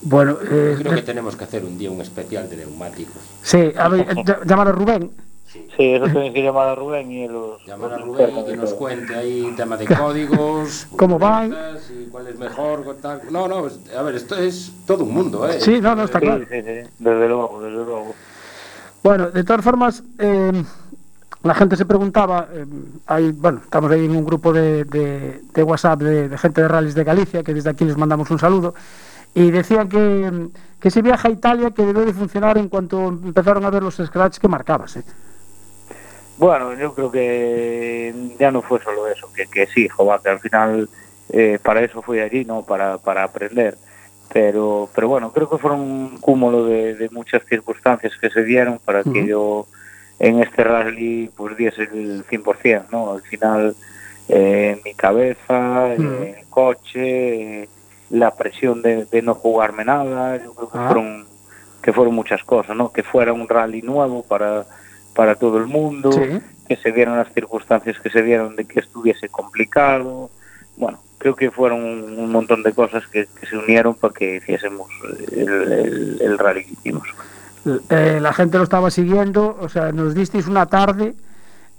[0.00, 3.22] Bueno, eh, Creo que tenemos que hacer un día un especial de neumáticos.
[3.42, 5.10] sí, a ver, eh, ll- llamar a Rubén.
[5.52, 5.66] Sí.
[5.76, 7.64] Eso tenéis que llamar a Rubén y los...
[7.66, 11.54] Llamar a los Rubén y que nos cuente ahí tema de códigos, ¿Cómo van?
[11.90, 13.20] Y cuál es mejor, tal.
[13.30, 15.60] No, no, es- a ver, esto es todo un mundo, ¿eh?
[15.60, 16.44] Sí, no, no, está Sí, claro.
[16.48, 18.14] sí, sí, desde luego, desde luego.
[19.02, 20.62] Bueno, de todas formas, eh,
[21.42, 22.64] la gente se preguntaba, eh,
[23.06, 26.68] hay, bueno, estamos ahí en un grupo de, de- de WhatsApp de, de gente de
[26.68, 28.74] rallies de Galicia, que desde aquí les mandamos un saludo,
[29.34, 30.48] y decían que,
[30.80, 33.96] que ese viaje a Italia que debió de funcionar en cuanto empezaron a ver los
[33.96, 34.96] scratch que marcabas.
[34.96, 35.02] ¿eh?
[36.42, 40.40] Bueno, yo creo que ya no fue solo eso, que, que sí, joder, que al
[40.40, 40.88] final
[41.32, 42.62] eh, para eso fui allí, ¿no?
[42.64, 43.76] Para, para aprender.
[44.32, 48.80] Pero, pero bueno, creo que fueron un cúmulo de, de muchas circunstancias que se dieron
[48.84, 49.66] para que yo
[50.18, 53.12] en este rally pues diese el 100%, ¿no?
[53.12, 53.76] Al final
[54.28, 57.68] eh, mi cabeza, el coche,
[58.10, 60.86] la presión de, de no jugarme nada, yo creo que Ah.
[60.88, 61.26] fueron
[61.82, 62.90] que fueron muchas cosas, ¿no?
[62.92, 64.64] Que fuera un rally nuevo para
[65.14, 66.40] para todo el mundo, Sí.
[66.68, 70.30] que se dieron las circunstancias que se dieron de que estuviese complicado.
[70.76, 74.88] Bueno, creo que fueron un, montón de cosas que, que se unieron para que hiciésemos
[75.32, 77.06] el, el- el rally que hicimos.
[77.90, 81.14] Eh, la gente lo estaba siguiendo, o sea, nos disteis una tarde.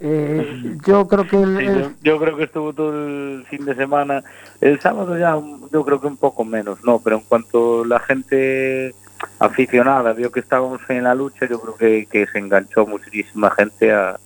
[0.00, 3.64] eh, yo creo que el- Sí, el- yo, yo creo que estuvo todo el fin
[3.64, 4.22] de semana.
[4.60, 5.38] El sábado ya
[5.72, 6.98] yo creo que un poco menos, ¿no?
[6.98, 8.94] Pero en cuanto la gente
[9.38, 13.92] aficionada vio que estábamos en la lucha, yo creo que, que se enganchó muchísima gente
[13.92, 14.18] a,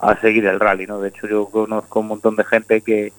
[0.00, 1.00] a seguir el rally, ¿no?
[1.00, 3.12] De hecho, yo conozco un montón de gente que,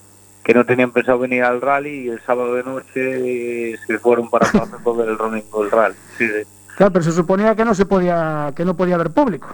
[0.43, 4.29] que no tenían pensado venir al rally y el sábado de noche eh, se fueron
[4.29, 4.47] para
[4.97, 5.95] ver el domingo el rally.
[6.17, 6.43] Sí, sí.
[6.77, 9.47] claro, pero se suponía que no se podía, que no podía haber público.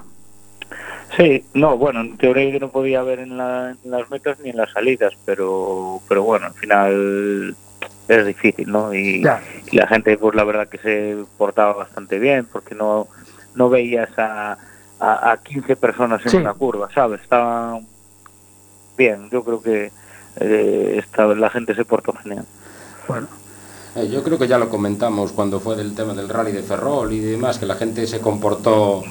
[1.16, 4.50] Sí, no, bueno, en teoría que no podía haber en, la- en las metas ni
[4.50, 7.56] en las salidas, pero, pero bueno, al final
[8.08, 8.94] es difícil, ¿no?
[8.94, 13.08] Y, la gente, pues la verdad que se portaba bastante bien, porque no,
[13.56, 14.58] no veías a,
[15.00, 16.38] a, a 15 personas en Sí.
[16.38, 17.22] una curva, ¿sabes?
[17.22, 17.86] Estaban
[18.98, 19.92] bien, yo creo que
[20.40, 22.46] eh, esta, la gente se portó genial.
[23.08, 23.28] Bueno,
[23.96, 27.12] Eh, yo creo que ya lo comentamos cuando fue del tema del rally de Ferrol
[27.12, 29.04] y demás, que la gente se comportó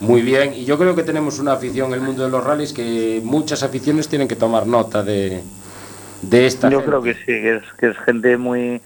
[0.00, 0.54] muy bien.
[0.54, 3.62] Y yo creo que tenemos una afición en el mundo de los rallies que muchas
[3.62, 5.42] aficiones tienen que tomar nota de,
[6.22, 6.90] de esta Yo gente.
[6.90, 8.80] creo que sí, que es, que es gente muy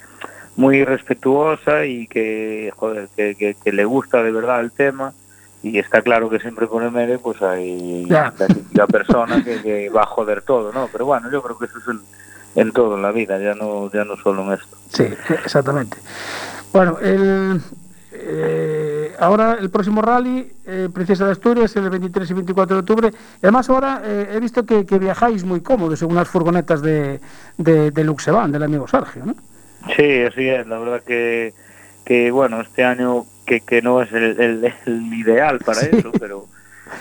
[0.55, 5.15] muy respetuosa y que, joder, que, que, que le gusta de verdad el tema
[5.63, 8.35] y está claro que siempre con el medio pues hay Ya.
[8.39, 10.89] la típica persona que, que va a joder todo, ¿no?
[10.93, 12.01] Pero bueno, yo creo que eso es en,
[12.61, 14.77] en todo en la vida, ya no, ya no solo en esto.
[14.93, 15.05] Sí,
[15.43, 15.97] exactamente.
[16.71, 17.61] Bueno, el,
[18.13, 18.72] eh,
[19.23, 23.11] ahora el próximo rally, eh, Princesa de Asturias, el 23 y 24 de octubre.
[23.11, 27.21] Y además ahora eh, he visto que, que, viajáis muy cómodos según las furgonetas de,
[27.57, 29.35] de, de Luxevan, del amigo Sergio, ¿no?
[29.97, 30.67] Sí, así es.
[30.67, 31.55] La verdad que,
[32.05, 35.89] que bueno, este año que, que no es el, el, el ideal para sí.
[35.93, 36.47] eso, pero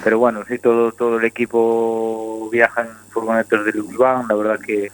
[0.03, 4.27] pero bueno, sí, todo todo el equipo viaja en furgonetas de Luxevan.
[4.27, 4.91] La verdad que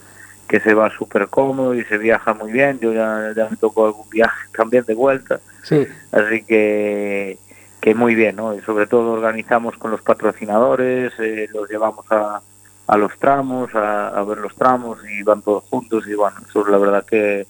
[0.47, 2.79] que se va súper cómodo y se viaja muy bien.
[2.79, 5.39] Yo ya, ya me tocó algún viaje también de vuelta.
[5.63, 5.86] Sí.
[6.12, 7.38] Así que,
[7.81, 8.55] que muy bien, ¿no?
[8.55, 12.41] Y sobre todo organizamos con los patrocinadores, eh, los llevamos a,
[12.88, 16.65] a los tramos, a, a, ver los tramos y van todos juntos y bueno, eso
[16.67, 17.45] la verdad que,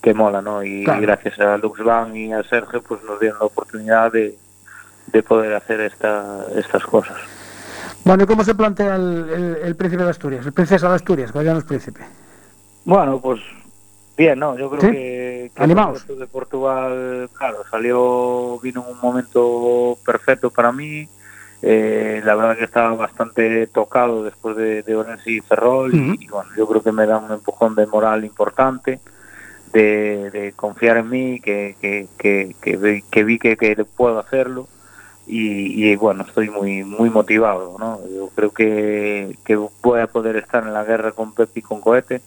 [0.00, 0.62] que mola, ¿no?
[0.62, 1.00] Y, claro.
[1.00, 4.36] y gracias a Luxban y a Sergio pues nos dieron la oportunidad de,
[5.08, 7.16] de poder hacer esta, estas cosas.
[8.04, 11.32] Bueno, ¿y cómo se plantea el, el, el príncipe de Asturias, el princesa de Asturias,
[11.32, 12.02] que ya no es príncipe?
[12.86, 13.40] Bueno, pues
[14.16, 14.56] bien, ¿no?
[14.56, 14.90] Yo creo ¿Sí?
[14.92, 16.06] que, que Animados.
[16.08, 21.08] el de Portugal, claro, salió, vino en un momento perfecto para mí.
[21.62, 26.16] Eh, la verdad que estaba bastante tocado después de, de Orense y Ferrol uh -huh.
[26.20, 29.00] y, y, bueno, yo creo que me da un empujón de moral importante,
[29.72, 34.68] de, de confiar en mí, que, que, que, que, que vi que, que puedo hacerlo
[35.26, 37.98] y, y, bueno, estoy muy muy motivado, ¿no?
[38.14, 41.80] Yo creo que, que voy a poder estar en la guerra con Pepe y con
[41.80, 42.20] Cohete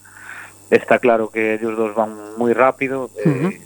[0.69, 3.05] está claro que ellos dos van muy rápido.
[3.25, 3.53] Uh -huh.
[3.53, 3.62] eh,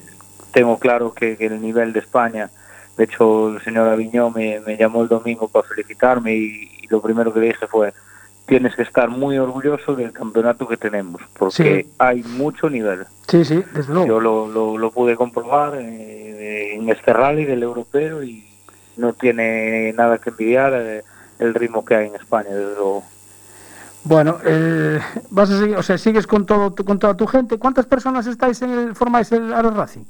[0.52, 2.50] tengo claro que, que, el nivel de España,
[2.98, 7.02] de hecho, el señor Aviñón me, me llamó el domingo para felicitarme y, y, lo
[7.02, 7.92] primero que le dije fue:
[8.46, 11.92] tienes que estar muy orgulloso del campeonato que tenemos, porque sí.
[11.98, 13.06] hay mucho nivel.
[13.28, 14.08] Sí, sí, desde luego.
[14.08, 18.46] Yo lo, lo, lo pude comprobar eh, en este rally del europeo y
[18.98, 21.04] no tiene nada que envidiar eh,
[21.40, 23.04] el ritmo que hay en España, desde luego.
[24.06, 27.58] Bueno, eh, vas a seguir, o sea, sigues con todo con toda tu gente.
[27.58, 30.04] ¿Cuántas personas estáis en el formáis el Aero Racing?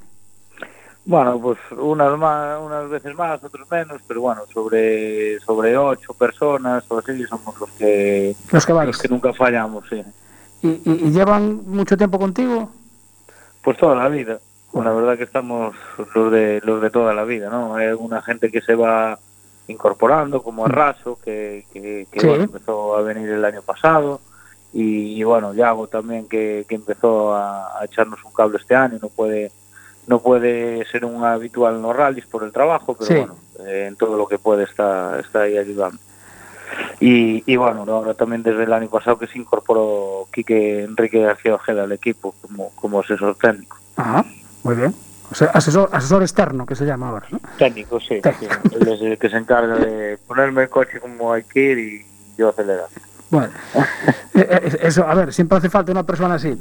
[1.05, 6.83] Bueno, pues unas más, unas veces más, otros menos, pero bueno, sobre sobre ocho personas
[6.89, 8.87] o así somos los que los que, vais.
[8.87, 10.03] Los que nunca fallamos, sí.
[10.63, 12.71] ¿Y, y, y llevan mucho tiempo contigo?
[13.61, 14.39] Pues toda la vida.
[14.71, 15.75] Bueno, la verdad que estamos
[16.15, 17.75] los de los de toda la vida, ¿no?
[17.75, 19.19] Hay alguna gente que se va
[19.67, 22.27] incorporando, como Arraso, que, que, que sí.
[22.27, 24.19] bueno, empezó a venir el año pasado,
[24.73, 28.97] y, y bueno, Yago también, que, que empezó a, a, echarnos un cable este año,
[29.01, 29.51] no puede
[30.05, 33.13] no puede ser un habitual en los rallies por el trabajo, pero sí.
[33.13, 35.97] bueno, eh, en todo lo que puede está, está ahí ayudando.
[36.99, 41.55] Y, y bueno, ahora también desde el año pasado que se incorporó Quique Enrique García
[41.55, 43.77] Ojeda al equipo como, como asesor técnico.
[43.95, 44.25] Ajá,
[44.63, 44.93] muy bien.
[45.33, 47.39] O sea, asesor, asesor externo, que se llama ahora, ¿no?
[47.57, 48.21] Técnico, sí.
[48.21, 48.53] Técnico.
[48.69, 48.75] sí.
[48.79, 52.05] Él es el que se encarga de ponerme el coche como hay que ir y
[52.37, 52.85] yo acelerar.
[53.33, 53.51] Bueno,
[54.35, 56.55] eh, eh, eso, a ver, siempre hace falta una persona así.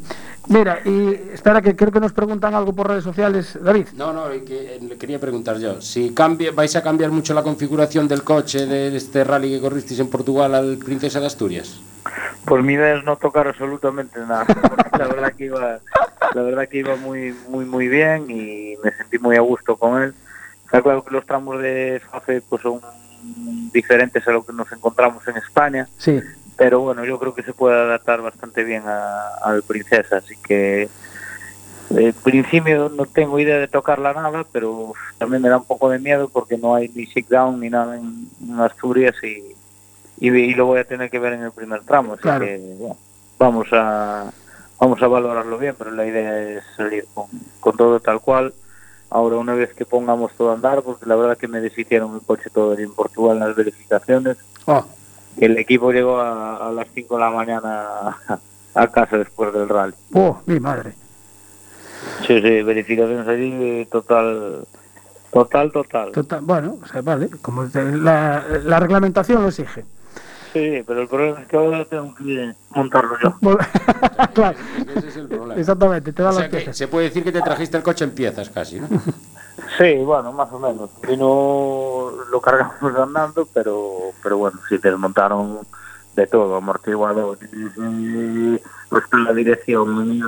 [0.49, 3.89] Mira, y espera, que creo que nos preguntan algo por redes sociales, David.
[3.95, 5.83] No, no, que, le quería preguntar yo.
[5.83, 10.01] Si cambie, vais a cambiar mucho la configuración del coche de este rally que corristeis
[10.01, 11.79] en Portugal al Princesa de Asturias.
[12.47, 14.47] Por mi idea es no tocar absolutamente nada.
[14.99, 15.79] la verdad que iba,
[16.35, 20.03] la verdad que iba muy, muy, muy bien y me sentí muy a gusto con
[20.03, 20.15] él.
[20.65, 22.81] Está claro que los tramos de FAFE pues son
[23.75, 25.87] diferentes a lo que nos encontramos en España.
[25.99, 26.19] Sí
[26.63, 30.89] pero bueno, yo creo que se puede adaptar bastante bien al Princesa, así que
[31.91, 35.99] en principio no tengo idea de tocarla nada, pero también me da un poco de
[35.99, 39.57] miedo porque no hay ni sit down ni nada en, en Asturias y,
[40.25, 42.45] y, y, lo voy a tener que ver en el primer tramo, así claro.
[42.45, 42.97] que bueno,
[43.41, 44.31] vamos a
[44.79, 47.27] vamos a valorarlo bien, pero la idea es salir con,
[47.59, 48.55] con todo tal cual.
[49.11, 52.21] Ahora una vez que pongamos todo a andar, porque la verdad que me deshicieron el
[52.21, 54.37] coche todo en Portugal en las verificaciones.
[54.67, 54.85] Oh
[55.39, 57.89] el equipo llegó a, a las 5 de la mañana
[58.29, 58.39] a,
[58.75, 59.95] a, casa después del rally.
[60.15, 60.93] ¡Oh, mi madre!
[62.27, 64.67] Sí, sí, verificaciones allí total,
[65.33, 66.13] total, total.
[66.13, 69.85] total bueno, o sea, vale, como la, la reglamentación lo exige.
[70.53, 73.39] Sí, pero el problema es que ahora tengo que montarlo yo.
[74.35, 74.59] claro.
[74.97, 75.59] Ese es el problema.
[75.59, 76.77] Exactamente, te da o sea las piezas.
[76.77, 78.89] Se puede decir que te trajiste el coche en piezas casi, ¿no?
[79.79, 80.91] Sí, bueno, más o menos.
[81.07, 85.61] Vino, lo cargamos andando, pero, pero bueno, sí desmontaron
[86.17, 87.39] de todo, amortiguador,
[88.91, 90.19] hasta la dirección,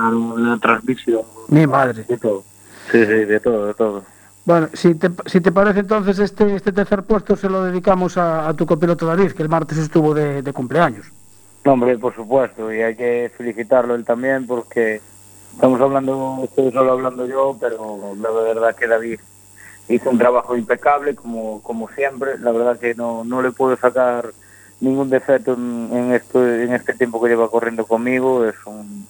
[0.51, 1.21] la transmisión.
[1.47, 2.03] Mi madre.
[2.03, 2.43] De todo.
[2.91, 4.03] Sí, sí, de todo, de todo.
[4.45, 8.47] Bueno, si te, si te parece entonces este, este tercer puesto se lo dedicamos a,
[8.47, 11.07] a tu copiloto David, que el martes estuvo de, de cumpleaños.
[11.63, 15.01] No, hombre, por supuesto, y hay que felicitarlo él también porque
[15.51, 19.19] estamos hablando, estoy solo hablando yo, pero la verdad que David
[19.89, 24.31] hizo un trabajo impecable como, como siempre, la verdad que no, no le puedo sacar
[24.79, 29.07] ningún defecto en, en, esto, en este tiempo que lleva corriendo conmigo, es un,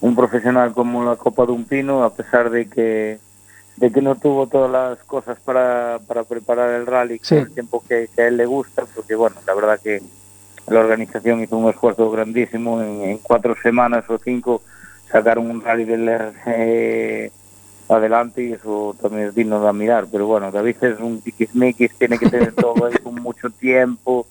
[0.00, 3.18] un profesional como la Copa de un Pino, a pesar de que
[3.76, 7.34] de que no tuvo todas las cosas para, para preparar el rally Sí.
[7.34, 10.00] con el tiempo que, que a él le gusta, porque bueno, la verdad que
[10.68, 14.62] la organización hizo un esfuerzo grandísimo en, en cuatro semanas o cinco
[15.12, 16.08] sacaron un rally del
[16.46, 17.30] eh,
[17.88, 22.18] adelante y eso también es digno de admirar, pero bueno, David es un tiquismiquis, tiene
[22.18, 24.26] que tener todo ahí con mucho tiempo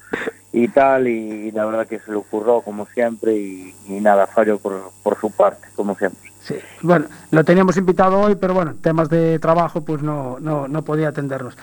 [0.51, 4.57] y tal, y, la verdad que se le ocurrió como siempre y, y nada, fallo
[4.57, 6.31] por, por su parte, como siempre.
[6.41, 6.55] Sí.
[6.81, 11.09] Bueno, lo teníamos invitado hoy, pero bueno, temas de trabajo, pues no, no, no podía
[11.09, 11.57] atendernos.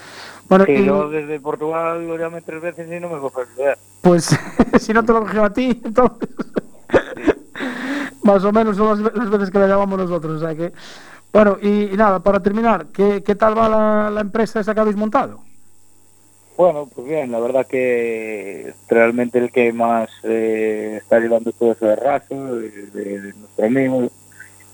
[0.48, 3.44] Bueno, Sí, y, yo desde Portugal lo llamé tres veces y no me cogió
[4.02, 4.36] pues
[4.80, 6.28] si no te lo cogió a ti, entonces.
[8.24, 10.42] Más o menos son las, las veces que le llamamos nosotros.
[10.42, 10.72] O sea que.
[11.32, 14.80] Bueno, y, y nada, para terminar, ¿qué, qué tal va la, la empresa esa que
[14.80, 15.40] habéis montado?
[16.56, 21.86] Bueno, pues bien, la verdad que realmente el que más eh, está llevando todo eso
[21.86, 24.08] de raso, de, de- de nuestro amigo,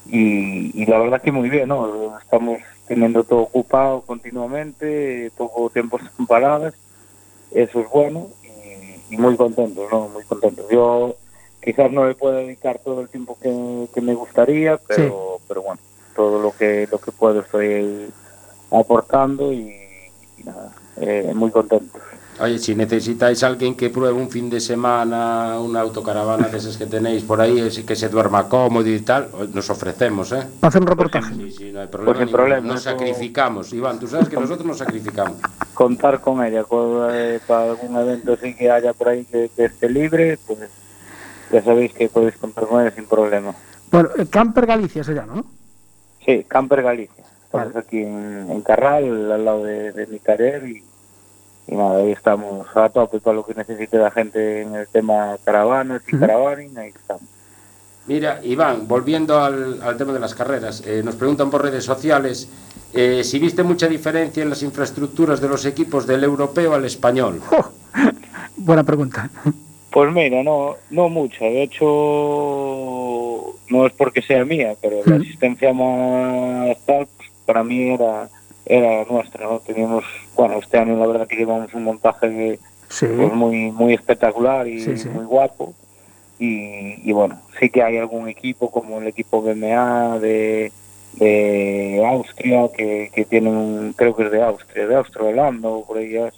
[0.06, 2.18] y, y la verdad que muy bien, ¿no?
[2.18, 6.74] Estamos teniendo todo ocupado continuamente, poco tiempo sin paradas,
[7.52, 10.08] eso es bueno, y, y muy contentos, ¿no?
[10.08, 10.66] Muy contentos.
[10.70, 11.16] Yo
[11.62, 15.80] quizás no le puedo dedicar todo el tiempo que, que me gustaría, pero, pero bueno,
[16.18, 18.10] todo lo que, lo que puedo estoy
[18.72, 19.70] aportando y,
[20.36, 22.02] y nada, eh, muy contentos.
[22.40, 26.86] Oye, si necesitáis alguien que pruebe un fin de semana una autocaravana de esas que
[26.86, 30.42] tenéis por ahí, así que se duerma cómodo y tal, nos ofrecemos, ¿eh?
[30.62, 31.34] Hacer un reportaje.
[31.34, 32.16] Sí, sí, no hay problema.
[32.16, 32.36] sin ninguno.
[32.44, 35.36] problema, Nos eso- sacrificamos, Iván, tú sabes que nosotros nos sacrificamos.
[35.74, 39.64] contar con ella con, eh, para algún evento así que haya por ahí que, que
[39.66, 40.58] esté libre, pues
[41.52, 43.52] ya sabéis que podéis contar con ella sin problema.
[43.90, 45.44] Bueno, eh, Camper Galicia se llama, ¿no?
[46.28, 47.24] Sí, Camper Galicia.
[47.46, 47.86] Estamos Vale.
[47.86, 50.84] aquí en, en Carral, al lado de, de mi taller y,
[51.68, 55.38] y nada, ahí estamos a tope para lo que necesite la gente en el tema
[55.42, 57.22] caravanas y caravaning, ahí estamos.
[58.06, 62.50] Mira, Iván, volviendo al, al tema de las carreras, eh, nos preguntan por redes sociales
[62.92, 67.40] eh, si viste mucha diferencia en las infraestructuras de los equipos del europeo al español.
[68.58, 69.30] Buena pregunta.
[69.90, 71.44] Pues mira, no, no mucho.
[71.44, 71.86] De hecho,
[73.68, 78.28] no es porque sea mía, pero la asistencia más tal, pues, para mí era
[78.70, 79.60] era nuestra, ¿no?
[79.60, 80.04] Teníamos,
[80.36, 82.58] bueno, este año la verdad que llevamos un montaje
[82.90, 83.06] Sí.
[83.16, 85.08] pues, muy muy espectacular y Sí, sí.
[85.08, 85.74] muy guapo.
[86.38, 90.70] Y, y bueno, sí que hay algún equipo como el equipo BMA de,
[91.14, 95.84] de Austria, que, que tienen, un- creo que es de Austria, de Austria, Holanda o
[95.84, 96.32] por ellas,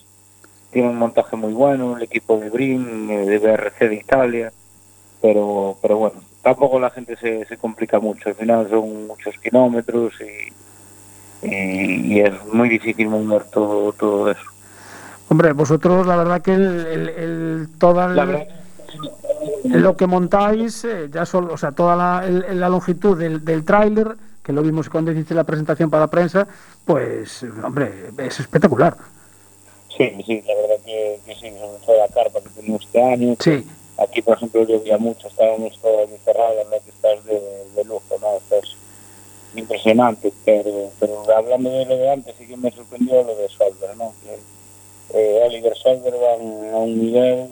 [0.73, 4.53] tiene un montaje muy bueno, el equipo de Brin, eh, de BRC de Italia,
[5.21, 10.15] pero pero bueno, tampoco la gente se, se complica mucho, al final son muchos kilómetros
[10.21, 14.41] y, y, y es muy difícil mover todo, todo eso.
[15.29, 18.47] Hombre, vosotros, la verdad que el, el- el- toda el- verdad,
[19.65, 23.65] lo que montáis, eh, ya solo, o sea, toda la, el- la longitud del, del
[23.65, 26.49] tráiler, que lo vimos cuando hiciste la presentación para la prensa,
[26.85, 28.97] pues, hombre, es espectacular.
[29.97, 33.37] sí, sí, la verdad que, que sí, sobre todo la carpa que tenemos este año,
[33.39, 33.65] Sí,
[34.01, 36.83] Aquí, por ejemplo, llovía mucho, estábamos todos encerrados, ¿no?
[36.83, 37.39] que estás de,
[37.75, 38.37] de lujo, ¿no?
[38.39, 38.75] Estás
[39.55, 43.97] impresionante, pero, pero hablando de lo de antes, sí que me sorprendió lo de Solver,
[43.99, 44.15] ¿no?
[44.23, 44.39] Que,
[45.13, 47.49] eh, Oliver Solver va a un nivel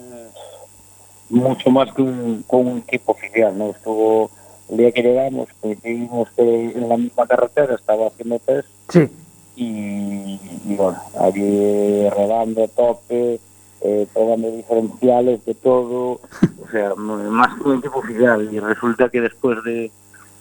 [1.28, 3.70] mucho más que un, con un equipo oficial, ¿no?
[3.70, 4.30] Estuvo,
[4.70, 9.08] el día que llegamos, coincidimos que en la misma carretera, estaba haciendo test sí.
[9.56, 13.38] y, y bueno, allí rodando a tope,
[13.80, 16.20] eh, probando diferenciales de todo,
[16.62, 18.48] o sea, más que un equipo oficial.
[18.52, 19.90] Y resulta que después de,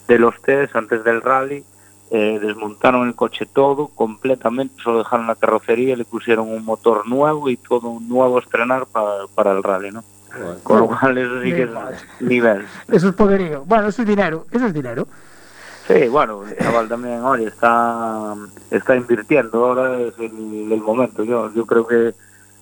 [0.07, 1.63] de los test, antes del rally,
[2.09, 7.49] eh, desmontaron el coche todo completamente, solo dejaron la carrocería, le pusieron un motor nuevo
[7.49, 10.03] y todo un nuevo a estrenar para, para el rally, ¿no?
[10.63, 11.69] Con lo cual eso sí que es
[12.19, 12.65] nivel.
[12.91, 13.63] Eso es poderío.
[13.65, 15.07] Bueno, eso es dinero, eso es dinero.
[15.87, 18.35] Sí, bueno, el chaval también, oye, está,
[18.69, 21.23] está invirtiendo, ahora es el, el momento.
[21.23, 22.13] Yo, yo creo que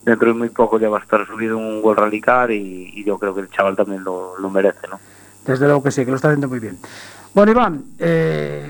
[0.05, 3.03] dentro de muy poco ya va a estar subido un World Rally Car y, y
[3.03, 4.99] yo creo que el chaval también lo, lo merece, ¿no?
[5.45, 6.77] Desde luego que sí, que lo está haciendo muy bien.
[7.33, 8.65] Bueno, Iván, eh,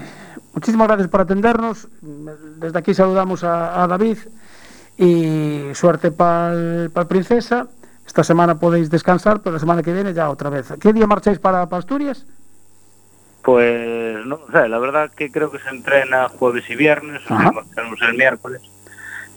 [0.54, 1.88] muchísimas gracias por atendernos.
[2.02, 4.18] Desde aquí saludamos a, a David
[4.98, 7.68] y suerte para el Princesa.
[8.06, 10.74] Esta semana podéis descansar, pero la semana que viene ya otra vez.
[10.80, 12.26] ¿Qué día marcháis para, para Asturias?
[13.42, 17.22] Pues no sé, la verdad que creo que se entrena jueves y viernes,
[17.76, 18.62] tenemos el miércoles.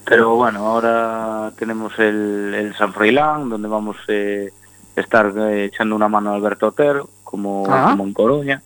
[0.09, 4.51] Pero bueno, ahora tenemos el, el San Froilán, donde vamos eh,
[4.97, 7.89] a estar eh, echando una mano a Alberto Otero, como, Ah.
[7.91, 8.63] como en Coruña.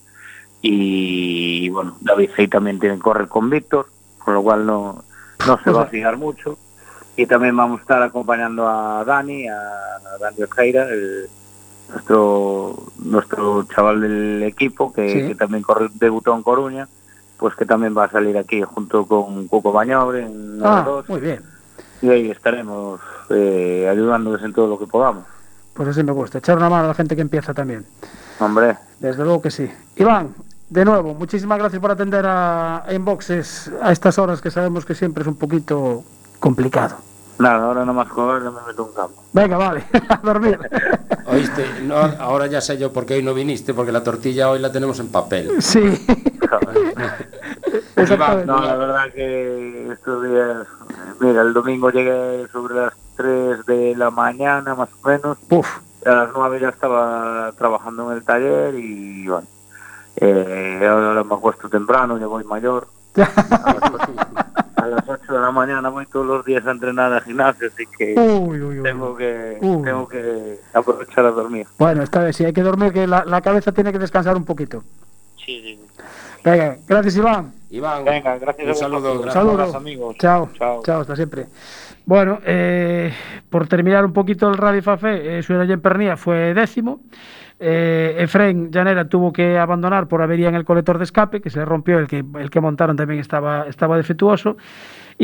[0.60, 3.86] Y, bueno, David Fey también tiene que correr con Víctor,
[4.18, 5.02] con lo cual no,
[5.46, 6.56] no se va a fijar mucho.
[7.16, 11.28] Y también vamos a estar acompañando a Dani, a, a Dani Ojeira, el,
[11.90, 15.28] nuestro nuestro chaval del equipo que, Sí.
[15.28, 16.88] que también corre, debutó en Coruña,
[17.42, 21.20] pues que también va a salir aquí junto con Cuco Bañobre en Ah, R2 muy
[21.20, 21.42] bien.
[22.00, 25.24] y ahí estaremos eh, ayudándoles en todo lo que podamos.
[25.74, 26.38] Pues así me gusta.
[26.38, 27.84] Echar una mano a la gente que empieza también.
[28.40, 29.70] Hombre, Desde luego que sí.
[29.96, 30.34] Iván,
[30.70, 34.94] de nuevo, muchísimas gracias por atender a a Inboxes a estas horas que sabemos que
[34.94, 36.04] siempre es un poquito
[36.40, 36.96] complicado.
[37.42, 39.22] Nada, ahora nomás comer no me meto un campo.
[39.32, 40.58] Venga, vale, a dormir.
[41.26, 44.58] Oíste, no, ahora ya sé yo por qué hoy no viniste, porque la tortilla hoy
[44.58, 45.60] la tenemos en papel.
[45.60, 45.80] Sí.
[48.46, 50.66] No, la verdad que estos días,
[51.20, 55.66] mira, el domingo llegué sobre las 3 de la mañana más o menos, Uf,
[56.04, 59.46] a las 9 ya estaba trabajando en el taller y bueno,
[60.16, 62.88] eh, ahora me acuesto temprano, ya voy mayor.
[63.16, 64.12] A las, ocho,
[64.76, 67.84] a las 8 de la mañana voy todos los días a entrenar al gimnasio, así
[67.96, 68.82] que uy, uy, uy.
[68.82, 69.82] tengo que Uy.
[69.84, 71.66] tengo que aprovechar a dormir.
[71.78, 74.44] Bueno, esta vez sí hay que dormir, que la, la cabeza tiene que descansar un
[74.44, 74.82] poquito.
[75.36, 75.80] Sí, sí.
[76.44, 77.52] Venga, gracias Iván.
[77.70, 79.12] Iván, Venga, gracias un saludo.
[79.14, 79.34] gracias.
[79.34, 79.60] Saludos.
[79.60, 80.16] Abrazo, amigos.
[80.18, 80.50] Chao.
[80.54, 80.82] Chao.
[80.84, 81.46] Chao, hasta siempre.
[82.04, 83.12] Bueno, eh,
[83.48, 87.00] por terminar un poquito el Rally Fafé, eh, Suena Pernía fue décimo.
[87.64, 91.60] Eh, Efren Llanera tuvo que abandonar por avería en el colector de escape, que se
[91.60, 94.56] le rompió, el que, el que montaron también estaba, estaba defectuoso.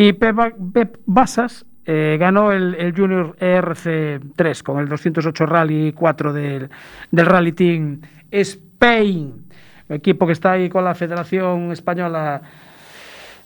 [0.01, 5.93] Y Pep, Ba- Pep Basas eh, ganó el, el Junior ERC3 con el 208 Rally
[5.93, 6.71] 4 del,
[7.11, 9.47] del Rally Team Spain,
[9.89, 12.41] equipo que está ahí con la Federación Española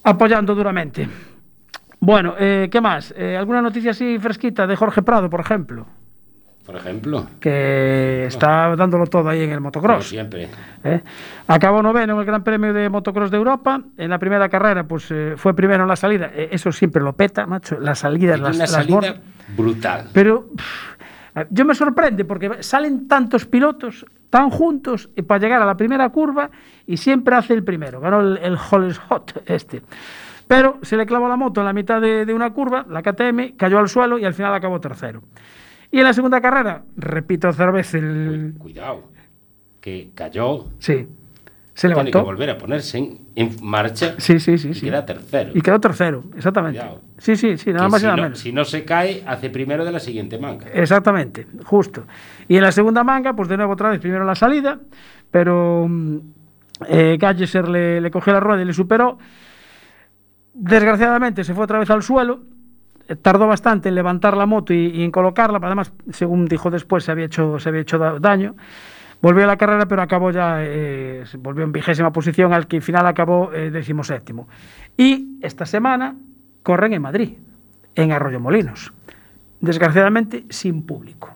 [0.05, 1.09] apoyando duramente.
[2.01, 3.15] Bueno, eh, ¿qué más?
[3.17, 5.87] Eh, ¿Alguna noticia así fresquita de Jorge Prado, por ejemplo?
[6.65, 10.09] Por ejemplo, Que está dándolo todo ahí en el como motocross.
[10.09, 10.49] siempre.
[10.85, 11.03] ¿eh?
[11.49, 13.83] Acabó noveno en el Gran Premio de Motocross de Europa.
[13.99, 16.31] En la primera carrera, pues eh, fue primero en la salida.
[16.33, 17.81] Eh, eso siempre lo peta, macho.
[17.81, 19.17] Las salidas, Hay las, una las salida mor-
[19.57, 20.05] brutal.
[20.13, 25.77] Pero pff, yo me sorprende porque salen tantos pilotos tan juntos para llegar a la
[25.77, 26.49] primera curva
[26.87, 28.01] y siempre hace el primero.
[28.01, 29.83] Ganó el, el Hollis Hot este.
[30.47, 33.57] Pero se le clavó la moto en la mitad de, de una curva, la KTM,
[33.57, 35.23] cayó al suelo y al final acabó tercero.
[35.93, 38.55] Y en la segunda carrera, repito otra vez el...
[38.59, 39.05] Cuidado,
[39.81, 41.07] que cayó, Sí,
[41.75, 42.25] se tiene que levantó.
[42.25, 44.71] volver a ponerse en, en marcha Sí, sí, sí.
[44.71, 44.87] y sí.
[44.87, 45.51] queda tercero.
[45.55, 46.79] Y quedó tercero, exactamente.
[46.81, 47.01] Cuidado.
[47.19, 48.39] Sí, sí, sí, nada Que más y nada no, menos.
[48.39, 50.67] si no se cae, hace primero de la siguiente manga.
[50.73, 52.07] Exactamente, justo.
[52.49, 54.81] Y en la segunda manga, pues de nuevo otra vez, primero la salida,
[55.31, 56.19] pero mm,
[56.89, 59.19] eh, Galleser le, le cogió la rueda y le superó.
[60.55, 62.41] Desgraciadamente se fue otra vez al suelo,
[63.17, 67.13] tardó bastante en levantar la moto y, y en colocarla, además, según dijo después, se
[67.13, 68.55] había hecho, se había hecho da- daño.
[69.21, 72.83] Volvió a la carrera, pero acabó ya, eh, volvió en vigésima posición, al que al
[72.83, 74.49] final acabó eh, decimoséptimo.
[74.97, 76.17] Y esta semana
[76.65, 77.35] corren en Madrid,
[77.95, 78.93] en Arroyo Molinos.
[79.61, 81.31] Desgraciadamente, sin público.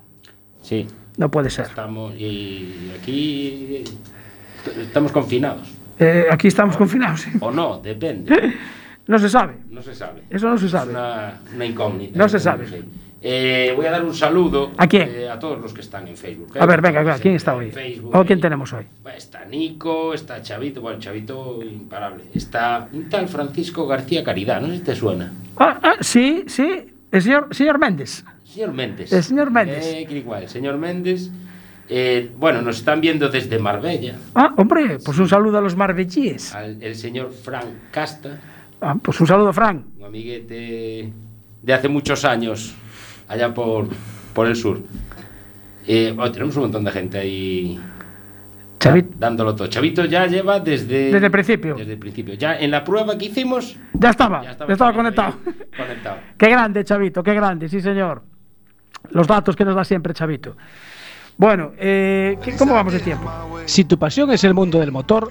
[0.63, 1.67] Sí, No puede ser.
[1.67, 5.73] estamos y aquí est- estamos confinados.
[5.99, 7.21] Eh, aquí estamos confinados.
[7.21, 7.31] ¿sí?
[7.41, 8.55] O no, depende.
[9.07, 9.55] No se sabe.
[9.71, 10.23] No se sabe.
[10.31, 10.91] Eso no se Es sabe.
[10.91, 12.19] una, una incógnita.
[12.19, 12.67] No se sabe.
[13.23, 15.09] Eh, voy a dar un saludo ¿A quién?
[15.13, 16.53] eh, a todos los que están en Facebook.
[16.55, 16.61] ¿eh?
[16.61, 17.71] A ver, venga, venga, ¿quién está hoy?
[17.71, 18.85] Facebook, ¿O quién tenemos hoy?
[19.17, 22.25] Está Nico, está Chavito, bueno, Chavito imparable.
[22.35, 25.33] Está un tal Francisco García Caridad, no sé si te suena.
[25.57, 26.93] Ah, ah, sí, sí.
[27.11, 28.25] El señor, señor Méndez.
[28.45, 29.13] Señor Méndez.
[29.13, 29.85] El señor Méndez.
[29.87, 31.31] Eh, igual, señor Méndez.
[31.89, 34.17] Eh, bueno, nos están viendo desde Marbella.
[34.35, 36.55] Ah, hombre, pues un saludo a los marbellíes.
[36.55, 38.39] Al, el señor Frank Casta,
[38.89, 39.85] Ah, pues un saludo, Frank.
[39.99, 41.13] un amiguete
[41.63, 42.75] de hace muchos años,
[43.29, 43.89] allá por,
[44.33, 44.81] por el sur.
[45.87, 47.81] Eh, bueno, tenemos un montón de gente ahí
[48.79, 49.67] Chavit, da- dándolo todo.
[49.69, 51.11] Chavito ya lleva desde...
[51.13, 51.75] Desde el principio.
[51.75, 52.35] Desde el principio.
[52.35, 55.35] Ya en la prueba que hicimos, ya estaba, ya ya estaba, estaba, Chavito ahí, conectado.
[55.77, 56.17] conectado.
[56.39, 58.23] Qué grande, Chavito, qué grande, sí, señor.
[59.11, 60.57] Los datos que nos da siempre, Chavito.
[61.37, 63.31] Bueno, eh, ¿qué- ¿cómo vamos de tiempo?
[63.67, 65.31] Si tu pasión es el mundo del motor,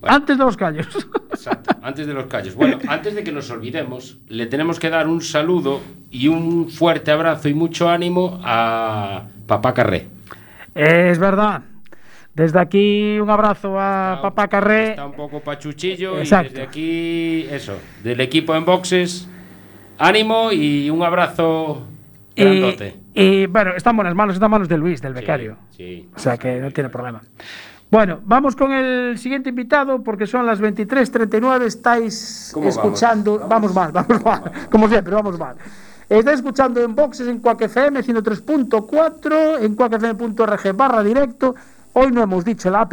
[0.00, 0.16] Bueno.
[0.16, 0.86] antes de los callos.
[1.30, 2.54] Exacto, antes de los callos.
[2.54, 5.80] Bueno, antes de que nos olvidemos, le tenemos que dar un saludo
[6.10, 10.08] y un fuerte abrazo y mucho ánimo a Papá Carré.
[10.74, 11.62] es verdad.
[12.34, 14.90] Desde aquí un abrazo a Está- Papá Carré.
[14.90, 16.46] Está un poco pachuchillo Exacto.
[16.46, 19.28] y desde aquí, eso, del equipo en boxes,
[19.98, 21.86] ánimo y un abrazo
[22.36, 22.94] Y, grandote.
[23.14, 25.56] y, bueno, está en buenas manos, está en manos de Luis, del Sí, becario.
[25.70, 27.20] Sí, O sea que no tiene problema.
[27.90, 32.76] Bueno, vamos con el siguiente invitado porque son las 23.39, estáis ¿Cómo vamos?
[32.76, 35.56] escuchando, vamos, mal, vamos mal, como siempre, vamos mal.
[36.08, 41.54] Estáis escuchando en boxes en Quack FM 103.4, en quackfm.org barra directo.
[41.92, 42.92] Hoy no hemos dicho la app,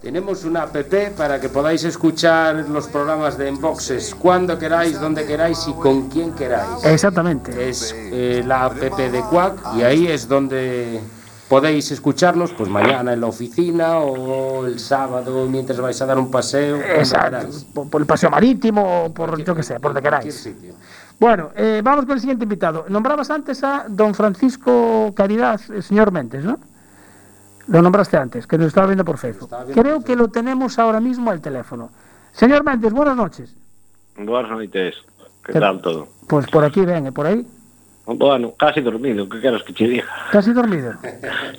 [0.00, 0.76] Tenemos una app
[1.18, 6.32] para que podáis escuchar los programas de Enboxes cuando queráis, donde queráis y con quien
[6.32, 6.82] queráis.
[6.84, 7.68] exactamente.
[7.68, 11.00] Es eh, la app de Quack y ahí es donde
[11.50, 16.30] podéis escucharnos pues mañana en la oficina o el sábado mientras vais a dar un
[16.30, 16.76] paseo.
[16.76, 20.32] Exacto, por, por el paseo marítimo o por yo que sé, por donde queráis.
[20.32, 20.74] sitio.
[21.18, 22.86] Bueno, eh, vamos con el siguiente invitado.
[22.88, 26.56] Nombrabas antes a don Francisco Caridad, el señor Méndez, ¿no?
[27.66, 29.50] Lo nombraste antes, que nos estaba viendo por Facebook.
[29.50, 31.90] viendo Creo por que lo tenemos ahora mismo al teléfono.
[32.32, 33.54] Señor Méndez, buenas noches.
[34.16, 34.94] Noites.
[35.44, 36.06] Que Que- tal todo?
[36.28, 37.44] Pues por aquí, ven, por ahí.
[38.06, 40.08] Bueno, casi dormido, que queres que che diga?
[40.32, 40.94] Casi dormido?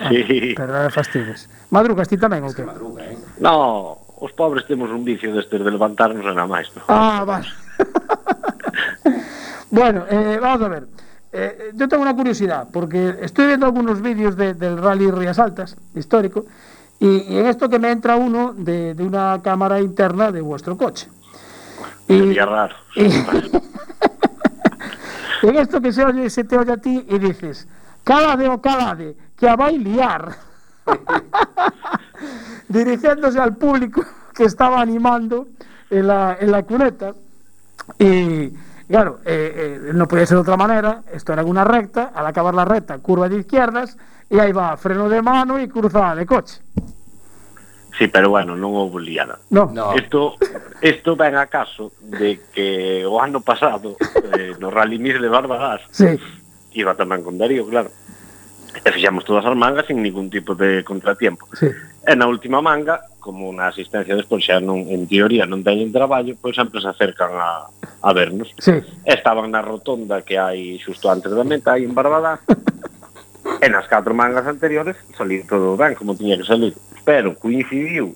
[0.02, 0.56] Ah, sí.
[0.58, 1.46] Ah, pero non fastidies.
[1.70, 2.66] Madrugas ti tamén ou que?
[2.66, 3.16] Madruga, eh?
[3.38, 6.74] No, os pobres temos un vicio deste de levantarnos e nada máis.
[6.74, 6.82] No?
[6.89, 7.46] Ah, vale.
[9.70, 10.84] bueno, eh, vamos a ver.
[11.32, 15.78] Eh, yo tengo una curiosidad, porque estoy viendo algunos vídeos de, del Rally Rías Altas,
[15.96, 16.46] histórico,
[17.00, 20.76] y, y, en esto que me entra uno de, de una cámara interna de vuestro
[20.78, 21.08] coche.
[22.08, 22.76] Y, sería raro.
[22.96, 23.06] Y,
[25.42, 27.68] en esto que se oye, se te oye a ti y dices,
[28.04, 30.36] calade o calade, que a vai liar.
[32.68, 35.48] Dirigiéndose al público que estaba animando
[35.89, 37.14] en la, en la cuneta.
[37.98, 38.50] Y
[38.88, 41.04] claro, eh, eh, no podía ser de otra manera.
[41.12, 43.98] Esto era una recta, al acabar la recta, curva de izquierdas,
[44.30, 46.62] y ahí va freno de mano y cruzada de coche.
[48.02, 49.38] Sí, pero bueno, non houve liada.
[49.54, 49.70] No.
[49.70, 49.93] no.
[49.93, 50.34] Esto,
[50.82, 53.93] esto ven a caso de que o ano pasado,
[54.34, 56.18] eh, no Rally Miss de Barbadás, sí.
[56.74, 57.93] iba tamén con Darío, claro,
[58.74, 61.45] e fixamos todas as mangas sin ningún tipo de contratiempo.
[61.54, 61.70] Sí.
[62.02, 66.34] E na última manga, como na asistencia despois xa non, en teoría non teñen traballo,
[66.41, 67.70] pois sempre se acercan a,
[68.02, 68.49] a vernos.
[68.58, 68.82] Sí.
[69.06, 72.41] Estaban na rotonda que hai xusto antes da meta, aí en Barbadás,
[73.62, 76.74] E nas catro mangas anteriores saliu todo ben, como tiña que salir.
[77.06, 78.16] Pero coincidiu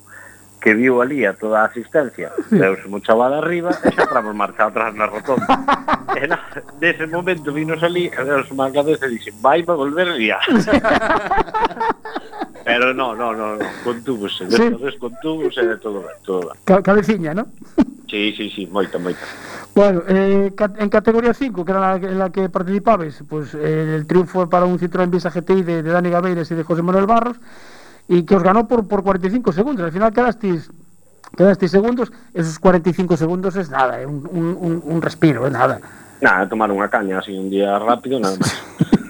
[0.65, 4.65] que viu ali a toda a asistencia, deuse mo chaval arriba e xa tramos marcha
[4.65, 5.45] atrás na rotonda.
[6.17, 6.41] e na,
[6.81, 10.17] nese momento vinos ali, e deus má cabeza e dixen, vai para volver a
[12.65, 14.65] Pero no, no, no, no contúbose, de sí.
[14.73, 16.57] todo descontúbose, de todo ben, todo ben.
[16.65, 17.45] Ca cabeciña, ¿no?
[18.09, 19.19] Sí, sí, sí, moita, moita.
[19.73, 24.05] Bueno, eh, en categoría 5, que era la, en la que participabais, pues eh, el
[24.05, 27.37] triunfo para un Citroën Visa GTI de, de Dani Gabeiras y de José Manuel Barros,
[28.07, 29.85] y que os ganó por, por 45 segundos.
[29.85, 30.69] Al final quedasteis,
[31.35, 35.81] quedasteis segundos, esos 45 segundos es nada, eh, un, un, un respiro, é nada.
[36.21, 38.55] Nada, tomar unha caña así un día rápido, nada máis.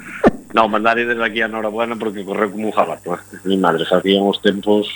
[0.56, 3.14] no, mandar desde aquí a Norabuena porque correu como un jabato.
[3.14, 3.22] ¿eh?
[3.46, 4.90] Mi madre, sabían os tempos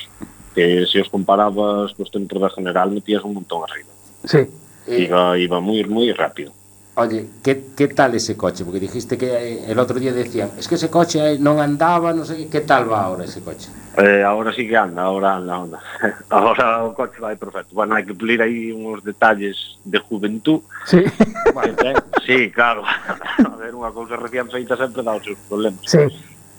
[0.55, 3.93] que se os comparabas cos tempos da general metías un montón arriba.
[4.25, 4.47] Sí.
[4.89, 6.51] Iba, iba moi, moi rápido.
[6.99, 8.65] Oye, ¿qué, ¿qué tal ese coche?
[8.65, 12.11] Porque dijiste que eh, el otro día decían, es que ese coche eh, non andaba,
[12.11, 13.71] no sé qué, ¿qué tal va ahora ese coche?
[14.01, 15.79] Eh, agora sí que anda, agora anda, anda.
[16.29, 17.75] Agora o coche vai perfecto.
[17.75, 20.61] Bueno, hai que pulir aí uns detalles de juventud.
[20.85, 21.03] Sí.
[21.53, 21.95] Bueno, ten,
[22.25, 22.83] sí, claro.
[23.51, 25.83] A ver, unha cousa recién feita sempre dá os seus problemas.
[25.83, 26.07] Sí.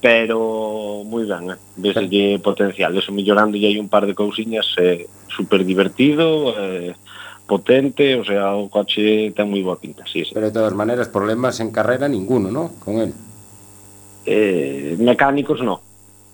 [0.05, 1.59] Pero moi ben, eh?
[1.81, 2.93] vese que potencial.
[2.93, 6.93] Eso mellorando e hai un par de cousiñas eh, super divertido, eh,
[7.49, 10.37] potente, o sea, o coche ten moi boa pinta, sí, sí.
[10.37, 12.77] Pero de todas maneras, problemas en carrera ninguno, ¿no?
[12.83, 13.15] Con él.
[14.27, 15.90] Eh, mecánicos no.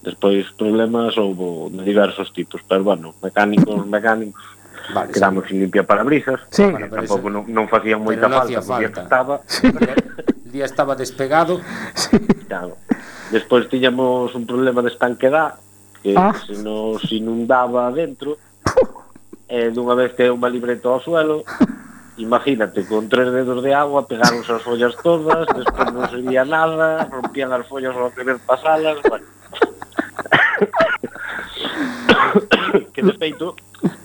[0.06, 4.38] Despois problemas houbo de diversos tipos, pero bueno, mecánicos, mecánicos,
[4.94, 6.62] Vale, quedamos sin limpia parabrisas, sí.
[6.62, 9.02] Bueno, tampouco non, non facían moita pero falta, non falta.
[9.02, 9.34] estaba.
[9.50, 9.66] Sí.
[10.56, 11.58] Día estaba despegado.
[11.98, 12.16] Sí.
[12.46, 12.78] Claro.
[13.34, 15.58] Despois tiñamos un problema de estanquedad,
[16.06, 16.32] que ah.
[16.38, 18.38] se nos inundaba dentro,
[19.50, 21.42] e dunha vez que unha libreta ao suelo,
[22.22, 27.50] imagínate, con tres dedos de agua pegaron as follas todas, despois non sería nada, rompían
[27.50, 29.26] as follas ao querer pasalas, bueno.
[32.92, 33.56] que de feito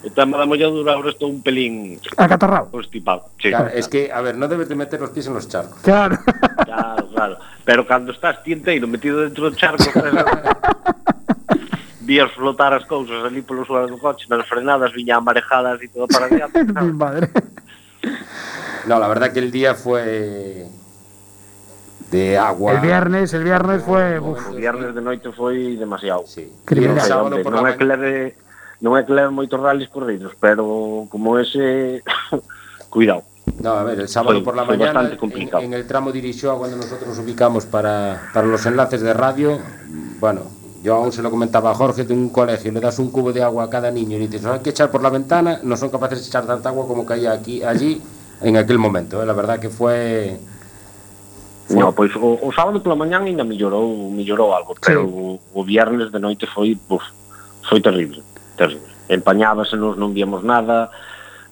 [0.04, 2.72] está mala mollado ahora estou un pelín acatarrado.
[2.72, 3.26] Constipado.
[3.40, 3.50] Sí.
[3.50, 5.80] Claro, es que, a ver, no debes de meter los pies en los charcos.
[5.82, 6.18] Claro.
[6.72, 7.38] Claro, claro.
[7.66, 9.84] Pero cando estás tienteiro metido dentro do charco,
[12.00, 16.08] vías flotar as cousas ali polo suelo do coche, nas frenadas viñan marejadas e todo
[16.08, 16.64] para diante.
[16.80, 17.30] Mi madre.
[18.88, 20.66] No, la verdad que el día fue
[22.12, 22.74] de agua.
[22.74, 24.20] El viernes, el viernes fue...
[24.20, 26.28] uf, O viernes de noite foi demasiado.
[26.28, 26.52] Sí.
[26.66, 26.98] Criminal.
[27.00, 28.36] el sábado Hombre, por non la é que leve
[28.84, 32.04] non é que leve moitos rallies corridos, pero como ese
[32.94, 33.24] cuidado.
[33.64, 35.64] No, a ver, el sábado por la mañana, bastante en, complicado.
[35.64, 39.58] en el tramo dirigió cuando nosotros nos ubicamos para, para los enlaces de radio,
[40.20, 43.32] bueno, Yo aún se lo comentaba a Jorge de un colegio, le das un cubo
[43.32, 45.78] de agua a cada niño y le dices, hay que echar por la ventana, no
[45.78, 48.02] son capaces de echar tanta agua como caía aquí, allí
[48.42, 49.22] en aquel momento.
[49.22, 49.26] ¿eh?
[49.26, 50.40] La verdad que fue...
[51.70, 56.12] No, pois o, o sábado pola mañán ainda mellorou, mellorou algo, pero o, o viernes
[56.12, 57.06] de noite foi, buf,
[57.64, 58.20] foi terrible,
[58.58, 58.90] terrible.
[59.08, 60.92] Empañábase nos, non víamos nada,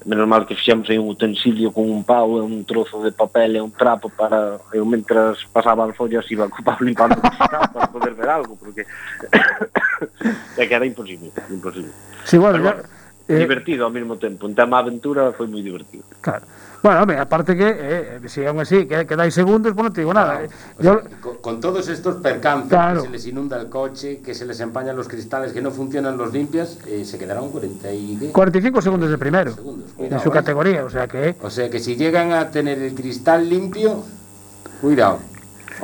[0.05, 3.55] menos mal que fixemos aí un utensilio con un pau e un trozo de papel
[3.55, 8.13] e un trapo para eu mentras pasaba as follas iba co pau limpando para poder
[8.15, 8.87] ver algo, porque
[10.57, 11.91] é que era imposible, imposible.
[12.23, 12.83] Sí, bueno, pero, bueno,
[13.27, 13.39] ya, eh...
[13.39, 16.07] divertido ao mesmo tempo, en tema aventura foi moi divertido.
[16.23, 16.47] Claro.
[16.81, 20.13] Bueno, hombre, aparte que, eh, si aún así, que quedáis segundos, pues no te digo
[20.13, 20.43] nada.
[20.43, 20.49] eh.
[20.79, 23.01] O Yo, sea, con, con todos estos percances, Claro.
[23.01, 26.17] que se les inunda el coche, que se les empañan los cristales, que no funcionan
[26.17, 28.17] los limpias, eh, se quedaron 40 y...
[28.17, 28.29] ¿qué?
[28.31, 30.31] 45 segundos de primero, Segundos, cuidado, su eh.
[30.31, 31.35] categoría, o sea que...
[31.41, 34.03] O sea que si llegan a tener el cristal limpio,
[34.79, 35.19] cuidado.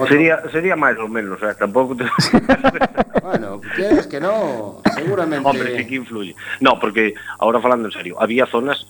[0.08, 2.04] Sería sería máis ou menos, eh, tampouco te...
[3.26, 5.48] Bueno, quieres que no, seguramente...
[5.48, 6.36] Hombre, sí que influye.
[6.60, 8.86] No, porque, ahora falando en serio, había zonas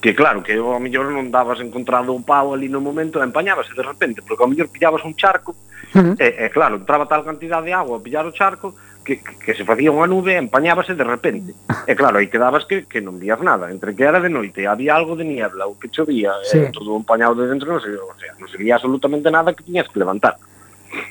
[0.00, 3.76] que claro, que ao mellor non dabas encontrado o pau ali no momento e empañabase
[3.76, 6.14] de repente, porque ao mellor pillabas un charco uh -huh.
[6.16, 8.72] e, e claro, entraba tal cantidad de agua a pillar o charco
[9.04, 11.52] que, que, que se facía unha nube e empañábase de repente.
[11.84, 14.96] E claro, aí quedabas que, que non vías nada, entre que era de noite, había
[14.96, 16.64] algo de niebla, o que chovía, sí.
[16.64, 19.64] eh, todo empañado de dentro, non se, o sea, non se vía absolutamente nada que
[19.64, 20.40] tiñas que levantar.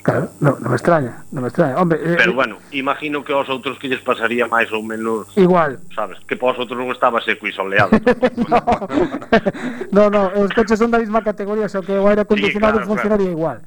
[0.03, 1.79] Claro, non, no me extraña, non me extraña.
[1.79, 5.31] Hombre, eh, Pero eh, bueno, imagino que aos outros que lles pasaría máis ou menos...
[5.39, 5.79] Igual.
[5.95, 7.95] Sabes, que para os outros non estaba seco e soleado.
[9.95, 12.91] no, no, os coches son da mesma categoría, só que o aire acondicionado sí, claro,
[12.91, 13.39] funcionaría claro.
[13.39, 13.57] igual.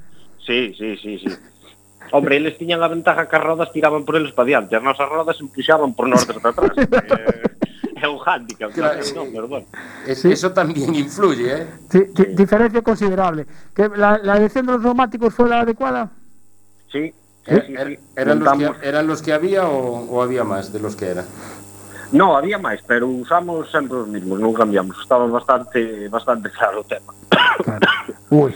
[0.45, 1.33] Sí, sí, sí, sí.
[2.13, 5.09] Hombre, eles tiñan a ventaja que as rodas tiraban por eles para diante, as nosas
[5.09, 6.77] rodas empuxaban por nós desde atrás.
[6.77, 7.52] eh
[8.03, 8.71] é un hándicap.
[8.73, 9.25] Claro, claro.
[9.25, 9.65] No, pero bueno.
[10.05, 11.67] Es, eso también influye, ¿eh?
[11.89, 13.47] Sí, di diferencia considerable.
[13.73, 16.11] ¿Que la, ¿La elección de los neumáticos fue la adecuada?
[16.91, 17.13] Sí.
[17.45, 17.51] ¿Sí?
[17.51, 20.95] Er, er, eran, los que, ¿Eran los que había o, o había más de los
[20.95, 21.25] que eran?
[22.13, 24.93] No, había máis, pero usamos sempre os mismos, non cambiamos.
[25.01, 27.09] Estaba bastante bastante claro o tema.
[27.65, 27.87] Claro.
[28.29, 28.53] Ui,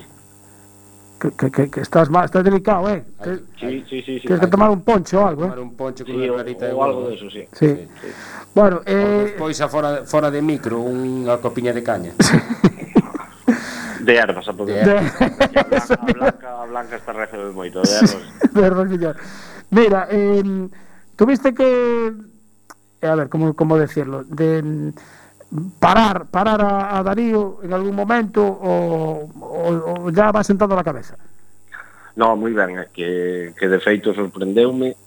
[1.20, 3.04] Que, que, que, que estás, mal, estás delicado, ¿eh?
[3.20, 4.28] Ay, Sí, sí, sí, sí.
[4.28, 5.62] Tienes que tomar un poncho o algo, Tomar ¿eh?
[5.62, 7.10] un ponche con Sí, una o, clarita de o algo huevo.
[7.10, 7.44] de eso, sí.
[7.54, 7.88] Sí.
[8.54, 9.36] Bueno, Eh...
[9.38, 12.14] a fora, fora de micro unha copiña de caña.
[14.00, 14.86] De ervas, a poder.
[14.86, 18.24] de, A Blanca, a Blanca, a Blanca está recebe moito de ervas.
[18.54, 19.16] de Rosillón.
[19.74, 20.70] Mira, eh,
[21.18, 22.14] tuviste que,
[23.02, 24.24] eh, a ver, ¿cómo, cómo decirlo?
[24.24, 24.90] De mm,
[25.80, 30.84] parar parar a, a Darío en algún momento o, o, o ya va sentando a
[30.84, 31.16] cabeza?
[32.18, 34.98] No, moi ben, é que, que de feito sorprendeume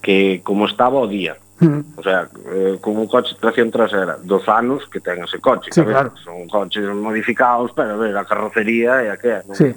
[0.00, 1.36] que como estaba o día.
[1.60, 1.98] Mm.
[1.98, 5.82] O sea, eh, con un coche tracción trasera dos anos que ten ese coche sí,
[5.82, 6.14] claro.
[6.22, 9.54] Son coches modificados pero a ver, a carrocería e a que non?
[9.54, 9.70] Sí.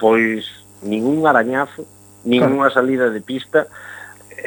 [0.00, 0.44] pois
[0.80, 1.84] ningún arañazo
[2.24, 2.80] ninguna claro.
[2.80, 3.68] salida de pista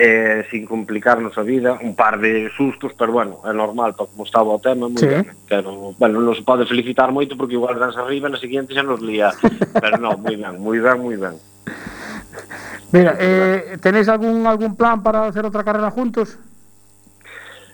[0.01, 4.23] eh, sin complicarnos a vida, un par de sustos, pero bueno, é normal para como
[4.23, 5.11] estaba o tema, moi sí.
[5.11, 8.79] ben, pero, bueno, non se pode felicitar moito porque igual danse arriba na seguinte xa
[8.79, 9.35] nos lía,
[9.75, 11.35] pero non, moi ben, moi ben, moi ben.
[12.95, 16.39] Mira, eh, tenéis algún algún plan para hacer otra carrera juntos?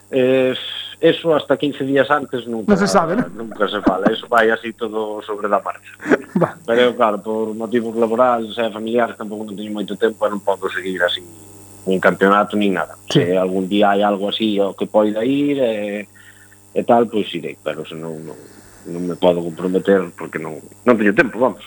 [0.10, 0.58] Eh,
[0.98, 3.30] eso hasta 15 días antes nunca no se sabe, ¿no?
[3.30, 5.94] nunca se fala, eso vai así todo sobre da marcha.
[6.42, 6.58] Va.
[6.66, 10.66] Pero claro, por motivos laborais e familiares tampouco non teño moito tempo e non podo
[10.74, 11.22] seguir así
[11.86, 12.98] nin campeonato, nin nada.
[13.10, 13.22] Sí.
[13.22, 16.10] Se algún día hai algo así o que poida ir e,
[16.74, 18.38] e tal, pois irei, pero se non, non,
[18.90, 21.62] non me podo comprometer porque non, non teño tempo, vamos.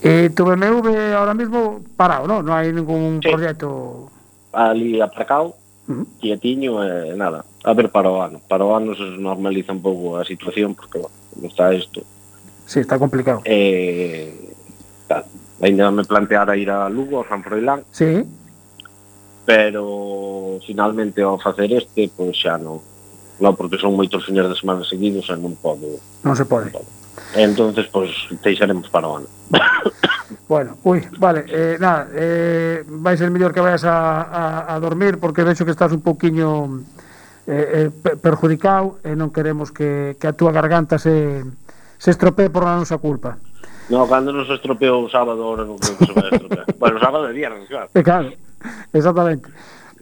[0.00, 2.44] E tu BMW ahora mismo parado, non?
[2.44, 3.32] Non hai ningún sí.
[3.32, 4.08] proxecto...
[4.52, 5.56] Ali aparcado,
[5.88, 6.04] uh -huh.
[6.20, 7.44] quietiño e nada.
[7.64, 8.40] A ver para o ano.
[8.44, 12.04] Para o ano se normaliza un pouco a situación porque, bueno, como está isto...
[12.64, 13.40] Sí, está complicado.
[13.44, 14.32] Eh,
[15.08, 15.24] tal.
[15.60, 17.84] Ainda me planteara ir a Lugo, a San Froilán.
[17.92, 18.24] Sí
[19.50, 22.78] pero finalmente ao facer este, pois xa non,
[23.42, 25.98] non porque son moitos fines de semana seguidos e non podo.
[26.22, 26.70] Non se pode.
[27.34, 28.14] Entonces, pois,
[28.46, 29.28] deixaremos para o ano.
[30.46, 35.18] Bueno, ui, vale, eh, nada, eh, vai ser mellor que vayas a, a, a dormir
[35.22, 36.82] porque vexo que estás un pouquiño
[37.46, 41.46] eh, eh, perjudicado e non queremos que, que a túa garganta se,
[41.98, 43.38] se estropee por a nosa culpa.
[43.90, 46.66] No, cando nos estropeou o sábado, ahora non creo que se vai estropear.
[46.82, 47.90] bueno, sábado e viernes, claro.
[47.94, 48.30] Eh, claro.
[48.92, 49.50] Exactamente.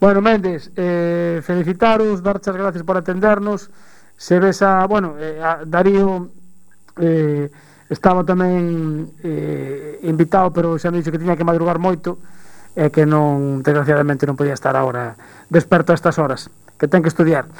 [0.01, 3.71] Bueno, Méndez, eh, felicitaros, darche as gracias por atendernos.
[4.17, 6.31] Se ves a, bueno, eh, a Darío
[6.99, 7.51] eh,
[7.89, 12.21] estaba tamén eh, invitado, pero xa me dixo que tiña que madrugar moito
[12.79, 15.19] e eh, que non, desgraciadamente, non podía estar agora
[15.51, 16.47] desperto a estas horas,
[16.79, 17.51] que ten que estudiar.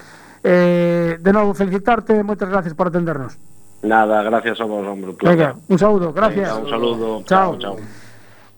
[0.45, 3.35] Eh, de novo, felicitarte, moitas gracias por atendernos.
[3.83, 5.17] Nada, gracias a vos, hombre.
[5.23, 6.55] Venga, un saludo, gracias.
[6.55, 7.09] Venga, un saludo.
[7.27, 7.59] Chao.
[7.59, 7.75] chao.
[7.75, 8.07] chao.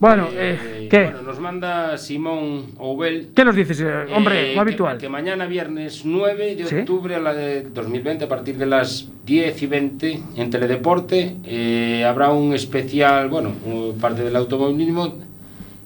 [0.01, 1.05] Bueno, Eh, eh, ¿qué?
[1.05, 3.29] Bueno, nos manda Simón Oubel.
[3.37, 4.97] ¿Qué nos dices, eh, hombre, Eh, lo que- habitual?
[4.99, 6.77] Que, mañana viernes 9 de Sí.
[6.79, 12.03] octubre a la de 2020, a partir de las 10 y 20 en Teledeporte, eh,
[12.07, 15.17] habrá un especial, bueno, eh, parte del automovilismo,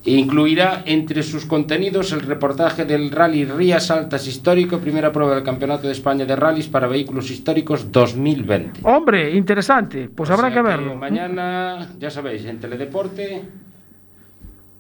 [0.07, 5.43] e incluirá entre sus contenidos el reportaje del Rally Rías Altas Histórico, primera prueba del
[5.43, 8.79] Campeonato de España de Rallys para Vehículos Históricos 2020.
[8.85, 10.09] Hombre, interesante.
[10.15, 10.95] Pues O habrá que verlo.
[10.95, 13.43] mañana, ya sabéis, en Teledeporte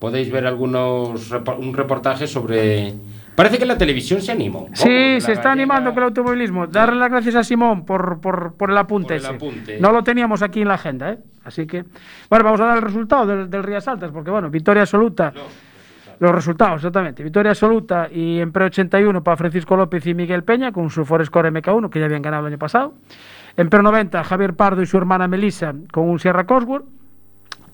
[0.04, 2.92] podéis ver algunos un reportaje sobre.
[3.34, 4.58] Parece que la televisión se anima.
[4.58, 6.66] un poco, Sí, se está gallega- animando con el automovilismo.
[6.66, 9.34] Darle las gracias a Simón por, por, por el apunte Por el ese.
[9.34, 9.80] apunte.
[9.80, 11.18] No lo teníamos aquí en la agenda, ¿eh?
[11.42, 11.84] Así que,
[12.28, 15.32] bueno, vamos a dar el resultado del, del Rías Altas, porque, bueno, victoria absoluta.
[16.20, 17.24] Los resultados, exactamente.
[17.24, 21.50] Victoria absoluta y en pre 81 para Francisco López y Miguel Peña con su Forescore
[21.50, 22.92] MK1, que ya habían ganado el año pasado.
[23.56, 26.84] En pre 90, Javier Pardo y su hermana Melissa con un Sierra Cosworth.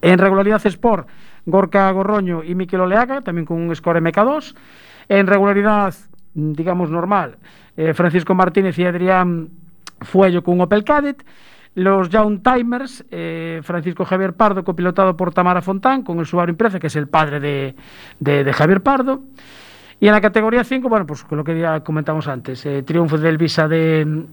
[0.02, 1.06] En regularidad Sport,
[1.46, 4.54] Gorka Gorroño y Miquel Oleaga, también con un score MK2.
[5.08, 5.94] En regularidad,
[6.34, 7.38] digamos, normal,
[7.76, 9.48] eh, Francisco Martínez y Adrián
[10.02, 11.24] Fuello con un Opel Kadett.
[11.74, 16.80] Los Young Timers, eh, Francisco Javier Pardo, copilotado por Tamara Fontán, con el Subaru Impreza,
[16.80, 17.76] que es el padre de,
[18.18, 19.22] de- de Javier Pardo.
[20.00, 23.18] Y en la categoría 5, bueno, pues con lo que ya comentamos antes, eh, triunfo
[23.18, 24.24] del Visa de,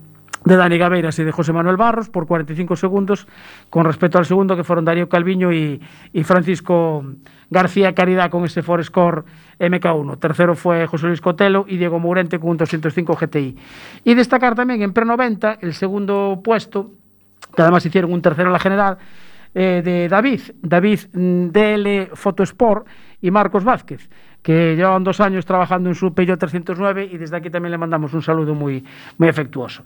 [0.45, 3.27] de Dani Gaveiras y de José Manuel Barros por 45 segundos
[3.69, 5.81] con respecto al segundo que fueron Darío Calviño y,
[6.13, 7.03] y Francisco
[7.49, 9.23] García Caridad con ese Forescore
[9.59, 10.19] MK1.
[10.19, 13.57] Tercero fue José Luis Cotelo y Diego Mourente con un 205 GTI.
[14.03, 16.91] Y destacar también en pre-90 el segundo puesto,
[17.55, 18.97] que además hicieron un tercero en la general,
[19.53, 22.85] eh, de David, David mm, DL Photosport
[23.21, 24.09] y Marcos Vázquez,
[24.47, 28.13] que llevan dos años trabajando en su Peugeot 309 y desde aquí también le mandamos
[28.13, 28.81] un saludo muy,
[29.17, 29.83] muy afectuoso.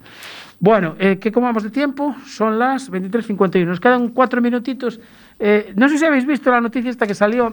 [0.59, 2.13] Bueno, eh, ¿qué comamos de tiempo?
[2.27, 4.99] Son las 23.51, nos quedan cuatro minutitos.
[5.39, 7.51] Eh, no sé si habéis visto la noticia esta que salió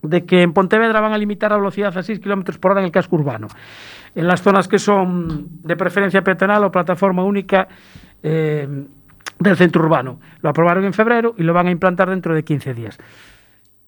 [0.00, 2.86] de que en Pontevedra van a limitar la velocidad a 6 km por hora en
[2.86, 3.48] el casco urbano.
[4.14, 7.68] En las zonas que son de preferencia peatonal o plataforma única
[8.22, 8.66] eh,
[9.38, 10.18] del centro urbano.
[10.40, 12.98] Lo aprobaron en febrero y lo van a implantar dentro de 15 días.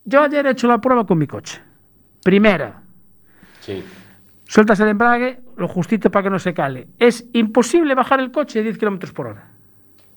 [0.04, 1.71] Yo ayer he hecho la prueba con mi coche.
[2.22, 2.82] Primera,
[3.60, 3.82] Sí.
[4.46, 6.88] sueltas el embrague, lo justito para que no se cale.
[6.98, 9.48] Es imposible bajar el coche a 10 km por hora.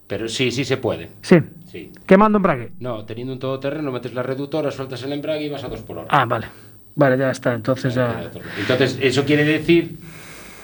[0.08, 1.10] Pero sí, sí se puede.
[1.22, 1.91] Sí, Sí.
[2.06, 2.72] quemando embrague.
[2.80, 5.97] No, teniendo un todoterreno, metes la reductora, sueltas el embrague y vas a 2 por
[5.99, 6.08] hora.
[6.12, 6.47] Ah, vale.
[6.95, 7.53] Vale, ya está.
[7.53, 8.30] Entonces ya...
[8.60, 9.97] Entonces, eso quiere decir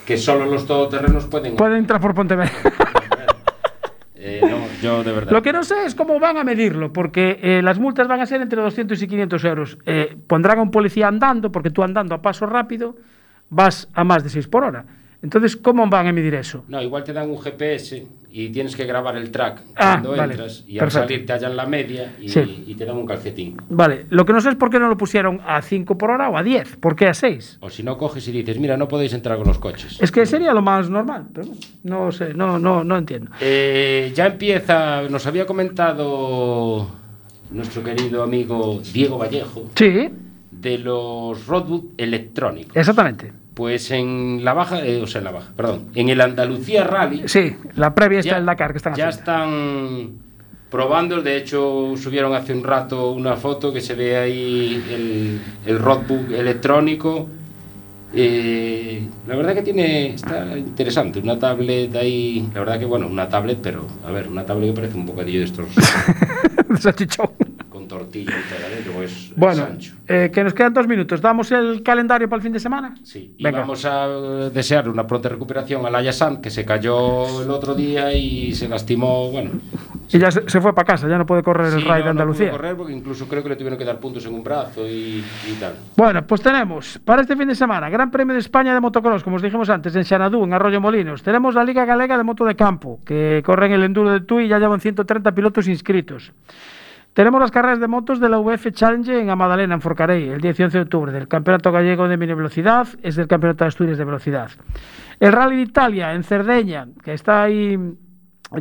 [0.05, 1.55] que solo los todoterrenos pueden.
[1.55, 2.51] Puede entrar por Pontevedra.
[4.23, 4.60] Eh, no,
[5.31, 8.25] Lo que no sé es cómo van a medirlo, porque eh, las multas van a
[8.25, 9.77] ser entre 200 y 500 euros.
[9.85, 12.95] Eh, pondrán a un policía andando, porque tú andando a paso rápido
[13.49, 14.85] vas a más de 6 por hora.
[15.23, 16.63] Entonces, ¿cómo van a medir eso?
[16.67, 20.33] No, igual te dan un GPS y tienes que grabar el track Ah, cuando vale,
[20.33, 21.07] entras y al perfecto.
[21.09, 22.63] salir te hallan la media y, Sí.
[22.65, 23.57] y te dan un calcetín.
[23.69, 26.29] Vale, lo que no sé es por qué no lo pusieron a 5 por hora
[26.29, 26.77] o a 10.
[26.77, 27.57] ¿Por qué a 6?
[27.61, 29.97] O si no coges y dices, mira, no podéis entrar con los coches.
[30.01, 31.49] Es que sería lo más normal, pero
[31.83, 33.29] no sé, no, no, no entiendo.
[33.41, 36.87] Eh, ya empieza, nos había comentado
[37.51, 40.09] nuestro querido amigo Diego Vallejo Sí,
[40.51, 42.75] de los roadbook electrónicos.
[42.75, 43.33] exactamente.
[43.53, 47.23] Pues en la baja, eh, o sea, en la baja, perdón, en el Andalucía Rally
[47.27, 49.31] Sí, la previa está Ya- el Dakar que están ya haciendo.
[49.31, 50.09] están
[50.69, 55.79] probando, de hecho subieron hace un rato una foto que se ve ahí el, el
[55.79, 57.27] roadbook electrónico.
[58.13, 63.27] Eh, la verdad que tiene, está interesante, una tablet ahí, la verdad que bueno, una
[63.29, 65.67] tablet, pero a ver, una tablet que parece un bocadillo de estos
[66.79, 67.29] Salchichón.
[67.91, 69.03] Tortilla y ¿eh?
[69.03, 69.67] Es, Bueno,
[70.07, 71.19] eh, que nos quedan dos minutos.
[71.21, 72.95] ¿Damos el calendario para el fin de semana?
[73.03, 73.59] Sí, y Venga.
[73.59, 74.07] vamos a
[74.49, 76.11] desear una pronta recuperación a Laia
[76.41, 79.51] que se cayó el otro día y se lastimó, bueno,
[80.09, 82.03] Y ya se, se fue para casa, ya no puede correr el Sí, Ride no,
[82.05, 82.45] de Andalucía.
[82.47, 84.87] No pudo correr porque incluso creo que le tuvieron que dar puntos en un brazo
[84.87, 85.73] y, y tal.
[85.97, 89.35] Bueno, pues tenemos para este fin de semana Gran Premio de España de motocross, como
[89.35, 91.23] os dijimos antes, en Xanadú, en Arroyo Molinos.
[91.23, 94.45] Tenemos la Liga Galega de Moto de Campo, que corre en el Enduro de Tui
[94.45, 96.31] y ya llevan 130 pilotos inscritos.
[97.13, 100.59] Tenemos las carreras de motos de la VF Challenge en Amadalena, en Forcarey, el 10
[100.59, 103.97] y 11 de octubre, del Campeonato Gallego de Mini Velocidad, es del Campeonato de Asturias
[103.97, 104.49] de Velocidad.
[105.19, 107.77] El Rally de Italia, en Cerdeña, que está ahí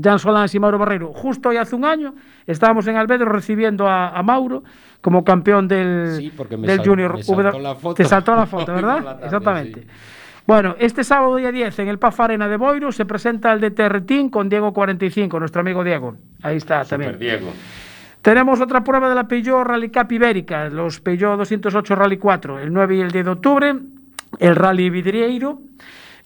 [0.02, 1.12] Jan Solans y Mauro Barreiro.
[1.12, 2.14] Justo hoy hace un año
[2.46, 4.64] estábamos en Albedro recibiendo a, a Mauro
[5.00, 7.14] como campeón del, Sí, porque me del sal- Junior.
[7.14, 7.94] me saltó la foto.
[7.94, 8.96] Te saltó la foto, ¿verdad?
[8.98, 9.80] la tarde, Exactamente.
[9.82, 9.86] sí.
[10.46, 14.00] Bueno, este sábado día 10 en el PAF Arena de Boiro se presenta el DTR
[14.00, 16.16] Team con Diego 45, nuestro amigo Diego.
[16.42, 17.12] Ahí está también.
[17.12, 17.52] Super Diego.
[18.22, 22.70] Tenemos otra prueba de la Peugeot Rally Cup Ibérica, los Peugeot 208 Rally 4, el
[22.70, 23.74] 9 y el 10 de octubre,
[24.38, 25.62] el Rally Vidrieiro,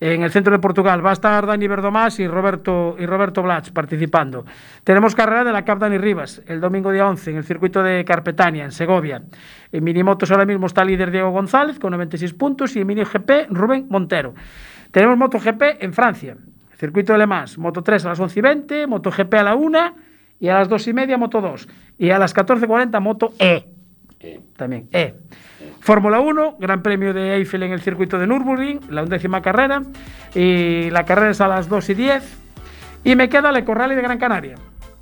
[0.00, 3.70] En el centro de Portugal va a estar Dani Verdomás y Roberto, y Roberto Blach
[3.70, 4.44] participando.
[4.82, 8.04] Tenemos carrera de la Cap Dani Rivas el domingo día 11 en el circuito de
[8.04, 9.22] Carpetania, en Segovia.
[9.70, 13.46] En minimotos ahora mismo está líder Diego González con 96 puntos y en mini GP
[13.50, 14.34] Rubén Montero.
[14.90, 16.36] Tenemos MotoGP en Francia,
[16.76, 19.94] circuito de Le Mans, Moto 3 a las 11 y 20, MotoGP a la 1
[20.44, 23.64] y a las 2 y media Moto 2 y a las 14.40 Moto E.
[24.58, 25.14] También E.
[25.80, 29.82] Fórmula 1, Gran Premio de Eiffel en el circuito de Nürburgring, la undécima carrera.
[30.34, 32.38] Y la carrera es a las 2 y 10.
[33.04, 34.56] Y me queda el Ecorrally de Gran Canaria.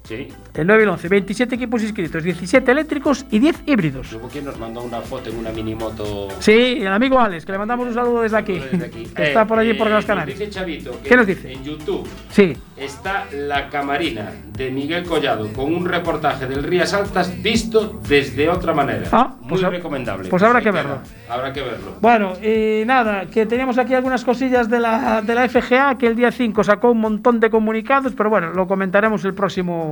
[0.05, 0.29] Sí.
[0.55, 1.09] El 9 y el 11.
[1.09, 4.13] 27 equipos inscritos, 17 eléctricos y 10 híbridos.
[4.13, 6.29] Luego, ¿quién nos mandó una foto en una minimoto?
[6.41, 8.59] Sí, el amigo Alex, que le mandamos un saludo desde aquí.
[8.59, 9.05] Desde aquí.
[9.15, 10.39] que está por allí por Eh, nos Canarias.
[10.39, 11.53] Dice Chavito que ¿Qué nos dice?
[11.53, 12.53] En YouTube Sí.
[12.77, 18.75] está La Camarina de Miguel Collado con un reportaje del Rías Altas visto desde otra
[18.75, 19.09] manera.
[19.13, 20.29] Ah, Muy pues recomendable.
[20.29, 20.99] pues habrá que verlo.
[21.29, 21.97] Habrá que verlo.
[22.01, 26.17] Bueno, y nada, que teníamos aquí algunas cosillas de la, de la FGA, que el
[26.17, 29.92] día 5 sacó un montón de comunicados, pero bueno, lo comentaremos el próximo,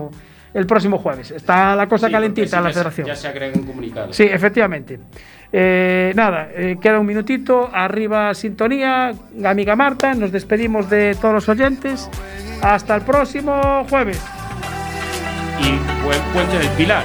[0.55, 1.31] el próximo jueves.
[1.31, 3.07] Está la cosa Sí, calentita en la sí, ya se- federación.
[3.07, 4.17] Ya se agregan comunicados.
[4.17, 4.99] Sí, efectivamente.
[5.53, 9.13] Eh, nada, eh, queda un minutito, arriba sintonía,
[9.45, 12.09] amiga Marta, nos despedimos de todos los oyentes.
[12.63, 14.21] Hasta el próximo jueves.
[15.61, 17.05] Y buen puente del Pilar.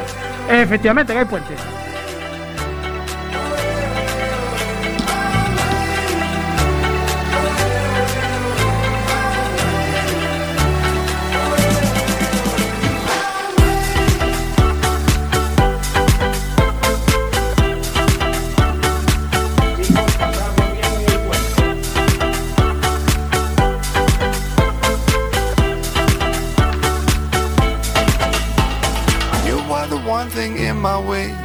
[0.49, 1.53] Efectivamente, que hay puente.